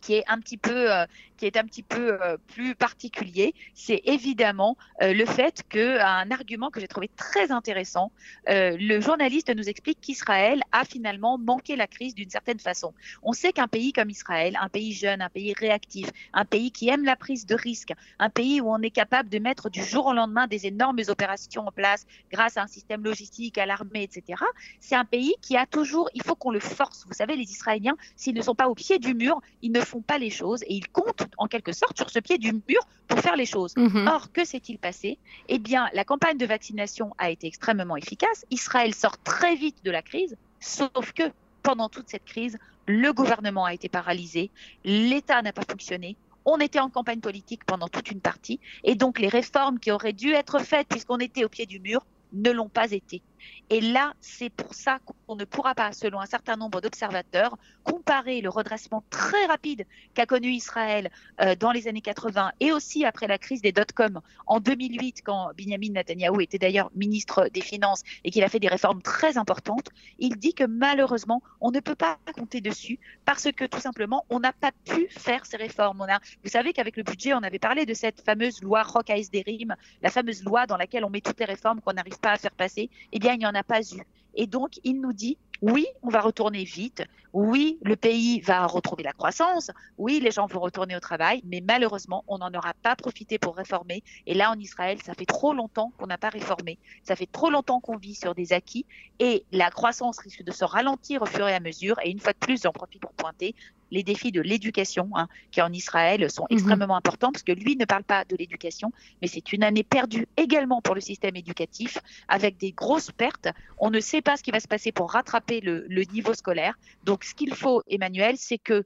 qui 0.00 0.14
est 0.14 0.24
un 0.28 0.38
petit 0.38 0.56
peu, 0.56 0.92
euh, 0.92 1.06
qui 1.36 1.46
est 1.46 1.56
un 1.56 1.64
petit 1.64 1.82
peu 1.82 2.20
euh, 2.22 2.36
plus 2.48 2.74
particulier, 2.74 3.54
c'est 3.74 4.02
évidemment 4.04 4.76
euh, 5.02 5.12
le 5.12 5.26
fait 5.26 5.62
que 5.68 6.00
un 6.00 6.30
argument 6.30 6.70
que 6.70 6.80
j'ai 6.80 6.88
trouvé 6.88 7.08
très 7.16 7.50
intéressant, 7.50 8.12
le 8.46 9.00
journaliste 9.00 9.54
nous 9.54 9.68
explique 9.68 10.00
qu'Israël 10.00 10.62
a 10.72 10.84
finalement 10.84 11.38
manqué 11.38 11.76
la 11.76 11.86
crise 11.86 12.14
d'une 12.14 12.30
certaine 12.30 12.58
façon. 12.58 12.92
On 13.22 13.32
sait 13.32 13.52
qu'un 13.52 13.68
pays 13.68 13.92
comme 13.92 14.10
Israël, 14.10 14.56
un 14.60 14.68
pays 14.68 14.92
jeune, 14.92 15.22
un 15.22 15.28
pays 15.28 15.54
réactif, 15.54 16.08
un 16.32 16.44
pays 16.44 16.70
qui 16.70 16.88
aime 16.88 17.04
la 17.04 17.16
prise 17.16 17.46
de 17.46 17.54
risque, 17.54 17.92
un 18.18 18.30
pays 18.30 18.60
où 18.60 18.70
on 18.70 18.80
est 18.82 18.90
capable 18.90 19.28
de 19.28 19.38
mettre 19.38 19.70
du 19.70 19.82
jour 19.82 20.06
au 20.06 20.12
lendemain 20.12 20.46
des 20.46 20.66
énormes 20.66 21.00
opérations 21.08 21.66
en 21.66 21.72
place 21.72 22.06
grâce 22.30 22.56
à 22.56 22.62
un 22.62 22.66
système 22.66 23.04
logistique, 23.04 23.58
à 23.58 23.66
l'armée, 23.66 24.02
etc. 24.02 24.42
C'est 24.80 24.96
un 24.96 25.04
pays 25.04 25.34
qui 25.40 25.56
a 25.56 25.66
toujours, 25.66 26.08
il 26.14 26.22
faut 26.22 26.34
qu'on 26.34 26.50
le 26.50 26.60
force. 26.60 27.04
Vous 27.06 27.14
savez, 27.14 27.36
les 27.36 27.50
Israéliens, 27.50 27.96
s'ils 28.16 28.34
ne 28.34 28.42
sont 28.42 28.54
pas 28.54 28.68
au 28.68 28.74
pied 28.74 28.98
du 28.98 29.14
mur, 29.14 29.40
ils 29.62 29.72
ne 29.72 29.80
font 29.90 30.00
pas 30.00 30.18
les 30.18 30.30
choses 30.30 30.62
et 30.62 30.74
ils 30.74 30.88
comptent 30.88 31.26
en 31.36 31.46
quelque 31.46 31.72
sorte 31.72 31.96
sur 31.96 32.10
ce 32.10 32.18
pied 32.18 32.38
du 32.38 32.52
mur 32.52 32.82
pour 33.08 33.18
faire 33.18 33.36
les 33.36 33.46
choses. 33.46 33.74
Mhm. 33.76 34.06
Or, 34.06 34.32
que 34.32 34.44
s'est-il 34.44 34.78
passé? 34.78 35.18
Eh 35.48 35.58
bien, 35.58 35.88
la 35.92 36.04
campagne 36.04 36.38
de 36.38 36.46
vaccination 36.46 37.12
a 37.18 37.30
été 37.30 37.46
extrêmement 37.46 37.96
efficace. 37.96 38.44
Israël 38.50 38.94
sort 38.94 39.18
très 39.22 39.54
vite 39.56 39.84
de 39.84 39.90
la 39.90 40.02
crise, 40.02 40.36
sauf 40.60 41.12
que 41.12 41.24
pendant 41.62 41.88
toute 41.88 42.08
cette 42.08 42.24
crise, 42.24 42.58
le 42.86 43.12
gouvernement 43.12 43.64
a 43.64 43.74
été 43.74 43.88
paralysé, 43.88 44.50
l'État 44.84 45.42
n'a 45.42 45.52
pas 45.52 45.62
fonctionné, 45.68 46.16
on 46.44 46.58
était 46.58 46.80
en 46.80 46.88
campagne 46.88 47.20
politique 47.20 47.64
pendant 47.64 47.88
toute 47.88 48.10
une 48.10 48.20
partie, 48.20 48.58
et 48.84 48.94
donc 48.94 49.18
les 49.18 49.28
réformes 49.28 49.78
qui 49.78 49.90
auraient 49.90 50.12
dû 50.12 50.30
être 50.32 50.58
faites 50.60 50.88
puisqu'on 50.88 51.18
était 51.18 51.44
au 51.44 51.48
pied 51.48 51.66
du 51.66 51.80
mur 51.80 52.04
ne 52.32 52.50
l'ont 52.50 52.68
pas 52.68 52.90
été. 52.92 53.22
Et 53.70 53.80
là, 53.80 54.14
c'est 54.20 54.50
pour 54.50 54.74
ça 54.74 54.98
qu'on 55.26 55.36
ne 55.36 55.44
pourra 55.44 55.74
pas, 55.74 55.92
selon 55.92 56.20
un 56.20 56.26
certain 56.26 56.56
nombre 56.56 56.80
d'observateurs, 56.80 57.56
comparer 57.84 58.40
le 58.40 58.48
redressement 58.48 59.04
très 59.10 59.46
rapide 59.46 59.86
qu'a 60.14 60.26
connu 60.26 60.48
Israël 60.50 61.10
euh, 61.40 61.54
dans 61.54 61.70
les 61.70 61.88
années 61.88 62.00
80 62.00 62.52
et 62.60 62.72
aussi 62.72 63.04
après 63.04 63.26
la 63.26 63.38
crise 63.38 63.62
des 63.62 63.72
dot-com 63.72 64.20
en 64.46 64.60
2008, 64.60 65.22
quand 65.24 65.50
Benjamin 65.56 65.92
Netanyahu 65.92 66.42
était 66.42 66.58
d'ailleurs 66.58 66.90
ministre 66.94 67.48
des 67.52 67.60
Finances 67.60 68.02
et 68.24 68.30
qu'il 68.30 68.42
a 68.42 68.48
fait 68.48 68.58
des 68.58 68.68
réformes 68.68 69.02
très 69.02 69.38
importantes. 69.38 69.88
Il 70.18 70.36
dit 70.36 70.54
que 70.54 70.64
malheureusement, 70.64 71.42
on 71.60 71.70
ne 71.70 71.80
peut 71.80 71.94
pas 71.94 72.18
compter 72.34 72.60
dessus 72.60 72.98
parce 73.24 73.50
que 73.52 73.64
tout 73.64 73.80
simplement, 73.80 74.24
on 74.30 74.40
n'a 74.40 74.52
pas 74.52 74.72
pu 74.84 75.06
faire 75.10 75.46
ces 75.46 75.56
réformes. 75.56 76.00
On 76.00 76.12
a, 76.12 76.18
vous 76.42 76.50
savez 76.50 76.72
qu'avec 76.72 76.96
le 76.96 77.02
budget, 77.02 77.34
on 77.34 77.42
avait 77.42 77.58
parlé 77.58 77.86
de 77.86 77.94
cette 77.94 78.20
fameuse 78.20 78.62
loi 78.62 78.82
Rock 78.82 79.10
Derim, 79.32 79.74
la 80.02 80.10
fameuse 80.10 80.44
loi 80.44 80.66
dans 80.66 80.76
laquelle 80.76 81.04
on 81.04 81.10
met 81.10 81.20
toutes 81.20 81.40
les 81.40 81.46
réformes 81.46 81.80
qu'on 81.80 81.92
n'arrive 81.92 82.18
pas 82.18 82.32
à 82.32 82.36
faire 82.36 82.52
passer. 82.52 82.90
Eh 83.12 83.18
bien, 83.18 83.29
il 83.34 83.38
n'y 83.38 83.46
en 83.46 83.54
a 83.54 83.62
pas 83.62 83.80
eu. 83.80 84.02
Et 84.34 84.46
donc, 84.46 84.78
il 84.84 85.00
nous 85.00 85.12
dit, 85.12 85.38
oui, 85.62 85.86
on 86.02 86.08
va 86.08 86.20
retourner 86.20 86.64
vite, 86.64 87.02
oui, 87.32 87.78
le 87.82 87.94
pays 87.94 88.40
va 88.40 88.66
retrouver 88.66 89.02
la 89.02 89.12
croissance, 89.12 89.70
oui, 89.98 90.20
les 90.20 90.30
gens 90.30 90.46
vont 90.46 90.60
retourner 90.60 90.96
au 90.96 91.00
travail, 91.00 91.42
mais 91.44 91.60
malheureusement, 91.60 92.24
on 92.28 92.38
n'en 92.38 92.52
aura 92.54 92.72
pas 92.82 92.96
profité 92.96 93.38
pour 93.38 93.56
réformer. 93.56 94.02
Et 94.26 94.34
là, 94.34 94.50
en 94.50 94.58
Israël, 94.58 94.98
ça 95.04 95.14
fait 95.14 95.26
trop 95.26 95.52
longtemps 95.52 95.92
qu'on 95.98 96.06
n'a 96.06 96.18
pas 96.18 96.30
réformé, 96.30 96.78
ça 97.02 97.14
fait 97.14 97.30
trop 97.30 97.50
longtemps 97.50 97.80
qu'on 97.80 97.98
vit 97.98 98.14
sur 98.14 98.34
des 98.34 98.52
acquis, 98.52 98.86
et 99.18 99.44
la 99.52 99.70
croissance 99.70 100.18
risque 100.18 100.42
de 100.42 100.52
se 100.52 100.64
ralentir 100.64 101.22
au 101.22 101.26
fur 101.26 101.46
et 101.46 101.54
à 101.54 101.60
mesure. 101.60 101.98
Et 102.02 102.10
une 102.10 102.20
fois 102.20 102.32
de 102.32 102.38
plus, 102.38 102.62
j'en 102.62 102.72
profite 102.72 103.02
pour 103.02 103.12
pointer, 103.12 103.54
les 103.90 104.02
défis 104.02 104.32
de 104.32 104.40
l'éducation, 104.40 105.10
hein, 105.14 105.28
qui 105.50 105.62
en 105.62 105.72
Israël 105.72 106.30
sont 106.30 106.46
mhm. 106.50 106.56
extrêmement 106.56 106.96
importants, 106.96 107.32
parce 107.32 107.42
que 107.42 107.52
lui 107.52 107.76
ne 107.76 107.84
parle 107.84 108.04
pas 108.04 108.24
de 108.24 108.36
l'éducation, 108.36 108.92
mais 109.20 109.28
c'est 109.28 109.52
une 109.52 109.62
année 109.62 109.82
perdue 109.82 110.26
également 110.36 110.80
pour 110.80 110.94
le 110.94 111.00
système 111.00 111.36
éducatif, 111.36 111.98
avec 112.28 112.56
des 112.56 112.72
grosses 112.72 113.10
pertes. 113.10 113.48
On 113.78 113.90
ne 113.90 114.00
sait 114.00 114.22
pas 114.22 114.36
ce 114.36 114.42
qui 114.42 114.50
va 114.50 114.60
se 114.60 114.68
passer 114.68 114.92
pour 114.92 115.12
rattraper 115.12 115.60
le, 115.60 115.86
le 115.88 116.02
niveau 116.12 116.34
scolaire. 116.34 116.74
Donc, 117.04 117.24
ce 117.24 117.34
qu'il 117.34 117.54
faut, 117.54 117.82
Emmanuel, 117.88 118.36
c'est 118.36 118.58
que 118.58 118.84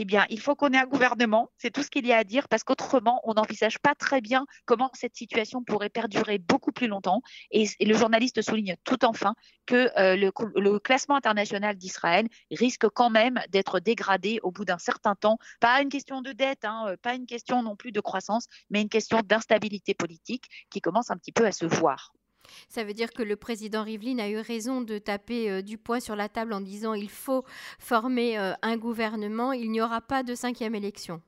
eh 0.00 0.04
bien, 0.04 0.26
il 0.30 0.38
faut 0.38 0.54
qu'on 0.54 0.68
ait 0.68 0.78
un 0.78 0.86
gouvernement. 0.86 1.50
C'est 1.58 1.72
tout 1.72 1.82
ce 1.82 1.90
qu'il 1.90 2.06
y 2.06 2.12
a 2.12 2.18
à 2.18 2.22
dire 2.22 2.46
parce 2.46 2.62
qu'autrement, 2.62 3.20
on 3.24 3.34
n'envisage 3.34 3.80
pas 3.80 3.96
très 3.96 4.20
bien 4.20 4.46
comment 4.64 4.90
cette 4.94 5.16
situation 5.16 5.64
pourrait 5.64 5.88
perdurer 5.88 6.38
beaucoup 6.38 6.70
plus 6.70 6.86
longtemps. 6.86 7.20
Et, 7.50 7.66
le 7.80 7.94
journaliste 7.94 8.40
souligne 8.40 8.76
tout 8.84 9.04
enfin 9.04 9.34
que 9.66 9.90
euh, 9.98 10.30
le, 10.54 10.78
classement 10.78 11.16
international 11.16 11.76
d'Israël 11.76 12.28
risque 12.52 12.88
quand 12.90 13.10
même 13.10 13.40
d'être 13.50 13.80
dégradé 13.80 14.38
au 14.44 14.52
bout 14.52 14.64
d'un 14.64 14.78
certain 14.78 15.16
temps. 15.16 15.38
Pas 15.58 15.82
une 15.82 15.88
question 15.88 16.22
de 16.22 16.30
dette, 16.30 16.64
hein, 16.64 16.84
euh, 16.86 16.96
pas 17.02 17.16
une 17.16 17.26
question 17.26 17.64
non 17.64 17.74
plus 17.74 17.90
de 17.90 18.00
croissance, 18.00 18.46
mais 18.70 18.80
une 18.80 18.88
question 18.88 19.20
d'instabilité 19.24 19.94
politique 19.94 20.44
qui 20.70 20.80
commence 20.80 21.10
un 21.10 21.16
petit 21.16 21.32
peu 21.32 21.44
à 21.44 21.50
se 21.50 21.66
voir. 21.66 22.12
Ça 22.68 22.84
veut 22.84 22.94
dire 22.94 23.12
que 23.12 23.22
le 23.22 23.36
président 23.36 23.82
Rivlin 23.84 24.18
a 24.18 24.28
eu 24.28 24.38
raison 24.38 24.80
de 24.80 24.98
taper 24.98 25.50
euh, 25.50 25.62
du 25.62 25.78
poing 25.78 26.00
sur 26.00 26.16
la 26.16 26.28
table 26.28 26.52
en 26.52 26.60
disant 26.60 26.94
il 26.94 27.10
faut 27.10 27.44
former 27.78 28.38
euh, 28.38 28.54
un 28.62 28.76
gouvernement, 28.76 29.52
il 29.52 29.70
n'y 29.70 29.80
aura 29.80 30.00
pas 30.00 30.22
de 30.22 30.34
cinquième 30.34 30.74
élection. 30.74 31.22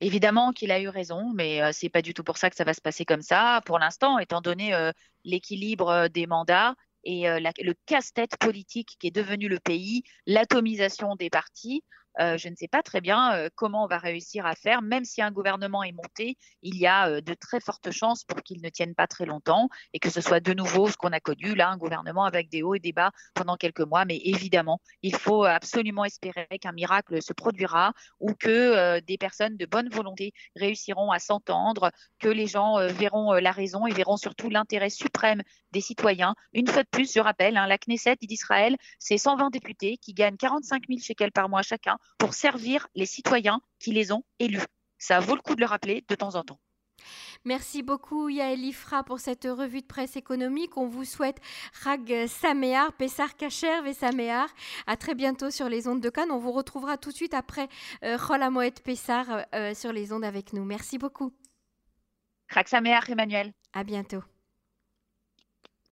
Évidemment 0.00 0.52
qu'il 0.52 0.70
a 0.72 0.80
eu 0.80 0.88
raison, 0.88 1.32
mais 1.34 1.62
euh, 1.62 1.70
c'est 1.72 1.88
pas 1.88 2.02
du 2.02 2.12
tout 2.12 2.22
pour 2.22 2.36
ça 2.36 2.50
que 2.50 2.56
ça 2.56 2.64
va 2.64 2.74
se 2.74 2.82
passer 2.82 3.04
comme 3.04 3.22
ça. 3.22 3.60
Pour 3.64 3.78
l'instant, 3.78 4.18
étant 4.18 4.40
donné 4.40 4.74
l'équilibre 5.24 6.08
des 6.08 6.26
mandats 6.26 6.74
et 7.04 7.24
le 7.24 7.72
casse-tête 7.86 8.36
politique 8.36 8.96
qui 8.98 9.06
est 9.06 9.14
devenu 9.14 9.48
le 9.48 9.58
pays, 9.58 10.02
l'atomisation 10.26 11.14
des 11.16 11.30
partis, 11.30 11.82
euh, 12.20 12.38
je 12.38 12.48
ne 12.48 12.54
sais 12.56 12.68
pas 12.68 12.82
très 12.82 13.00
bien 13.00 13.34
euh, 13.34 13.48
comment 13.54 13.84
on 13.84 13.86
va 13.86 13.98
réussir 13.98 14.46
à 14.46 14.54
faire. 14.54 14.82
Même 14.82 15.04
si 15.04 15.20
un 15.20 15.30
gouvernement 15.30 15.82
est 15.82 15.92
monté, 15.92 16.36
il 16.62 16.76
y 16.76 16.86
a 16.86 17.08
euh, 17.08 17.20
de 17.20 17.34
très 17.34 17.60
fortes 17.60 17.90
chances 17.90 18.24
pour 18.24 18.42
qu'il 18.42 18.62
ne 18.62 18.68
tienne 18.68 18.94
pas 18.94 19.06
très 19.06 19.26
longtemps 19.26 19.68
et 19.92 19.98
que 19.98 20.10
ce 20.10 20.20
soit 20.20 20.40
de 20.40 20.54
nouveau 20.54 20.88
ce 20.88 20.96
qu'on 20.96 21.12
a 21.12 21.20
connu, 21.20 21.54
là, 21.54 21.68
un 21.68 21.76
gouvernement 21.76 22.24
avec 22.24 22.48
des 22.48 22.62
hauts 22.62 22.74
et 22.74 22.78
des 22.78 22.92
bas 22.92 23.10
pendant 23.34 23.56
quelques 23.56 23.80
mois. 23.80 24.04
Mais 24.04 24.18
évidemment, 24.24 24.80
il 25.02 25.14
faut 25.14 25.44
absolument 25.44 26.04
espérer 26.04 26.46
qu'un 26.60 26.72
miracle 26.72 27.22
se 27.22 27.32
produira 27.32 27.92
ou 28.20 28.32
que 28.34 29.00
des 29.00 29.18
personnes 29.18 29.56
de 29.56 29.66
bonne 29.66 29.88
volonté 29.88 30.32
réussiront 30.56 31.10
à 31.10 31.18
s'entendre, 31.18 31.90
que 32.18 32.28
les 32.28 32.46
gens 32.46 32.76
verront 32.88 33.32
la 33.34 33.52
raison 33.52 33.86
et 33.86 33.92
verront 33.92 34.16
surtout 34.16 34.48
l'intérêt 34.48 34.90
suprême 34.90 35.42
des 35.72 35.80
citoyens. 35.80 36.34
Une 36.52 36.66
fois 36.66 36.82
de 36.82 36.88
plus, 36.88 37.12
je 37.12 37.20
rappelle, 37.20 37.56
hein, 37.56 37.66
la 37.66 37.78
Knesset 37.78 38.16
d'Israël, 38.22 38.76
c'est 38.98 39.18
120 39.18 39.50
députés 39.50 39.98
qui 39.98 40.14
gagnent 40.14 40.36
45 40.36 40.84
000 40.88 41.00
shekels 41.00 41.32
par 41.32 41.48
mois 41.48 41.62
chacun 41.62 41.98
pour 42.18 42.34
servir 42.34 42.88
les 42.94 43.06
citoyens 43.06 43.60
qui 43.78 43.92
les 43.92 44.12
ont 44.12 44.24
élus. 44.38 44.64
Ça 44.98 45.20
vaut 45.20 45.34
le 45.34 45.42
coup 45.42 45.54
de 45.54 45.60
le 45.60 45.66
rappeler 45.66 46.04
de 46.08 46.14
temps 46.14 46.34
en 46.34 46.42
temps. 46.42 46.60
Merci 47.44 47.82
beaucoup 47.82 48.28
Yael 48.28 48.64
Ifra 48.64 49.04
pour 49.04 49.20
cette 49.20 49.44
revue 49.44 49.80
de 49.80 49.86
presse 49.86 50.16
économique. 50.16 50.76
On 50.76 50.88
vous 50.88 51.04
souhaite 51.04 51.40
Rag 51.84 52.26
Saméar, 52.26 52.92
Pessar 52.94 53.36
Kacher 53.36 53.86
et 53.86 53.92
Saméar. 53.92 54.48
À 54.86 54.96
très 54.96 55.14
bientôt 55.14 55.50
sur 55.50 55.68
les 55.68 55.86
ondes 55.86 56.00
de 56.00 56.10
Cannes. 56.10 56.30
On 56.30 56.38
vous 56.38 56.52
retrouvera 56.52 56.96
tout 56.96 57.10
de 57.10 57.16
suite 57.16 57.34
après 57.34 57.68
euh, 58.02 58.18
Moed 58.50 58.80
Pessar 58.80 59.44
euh, 59.54 59.74
sur 59.74 59.92
les 59.92 60.12
ondes 60.12 60.24
avec 60.24 60.52
nous. 60.52 60.64
Merci 60.64 60.98
beaucoup. 60.98 61.32
Rag 62.48 62.66
Saméar 62.66 63.08
Emmanuel. 63.08 63.52
À 63.72 63.84
bientôt. 63.84 64.22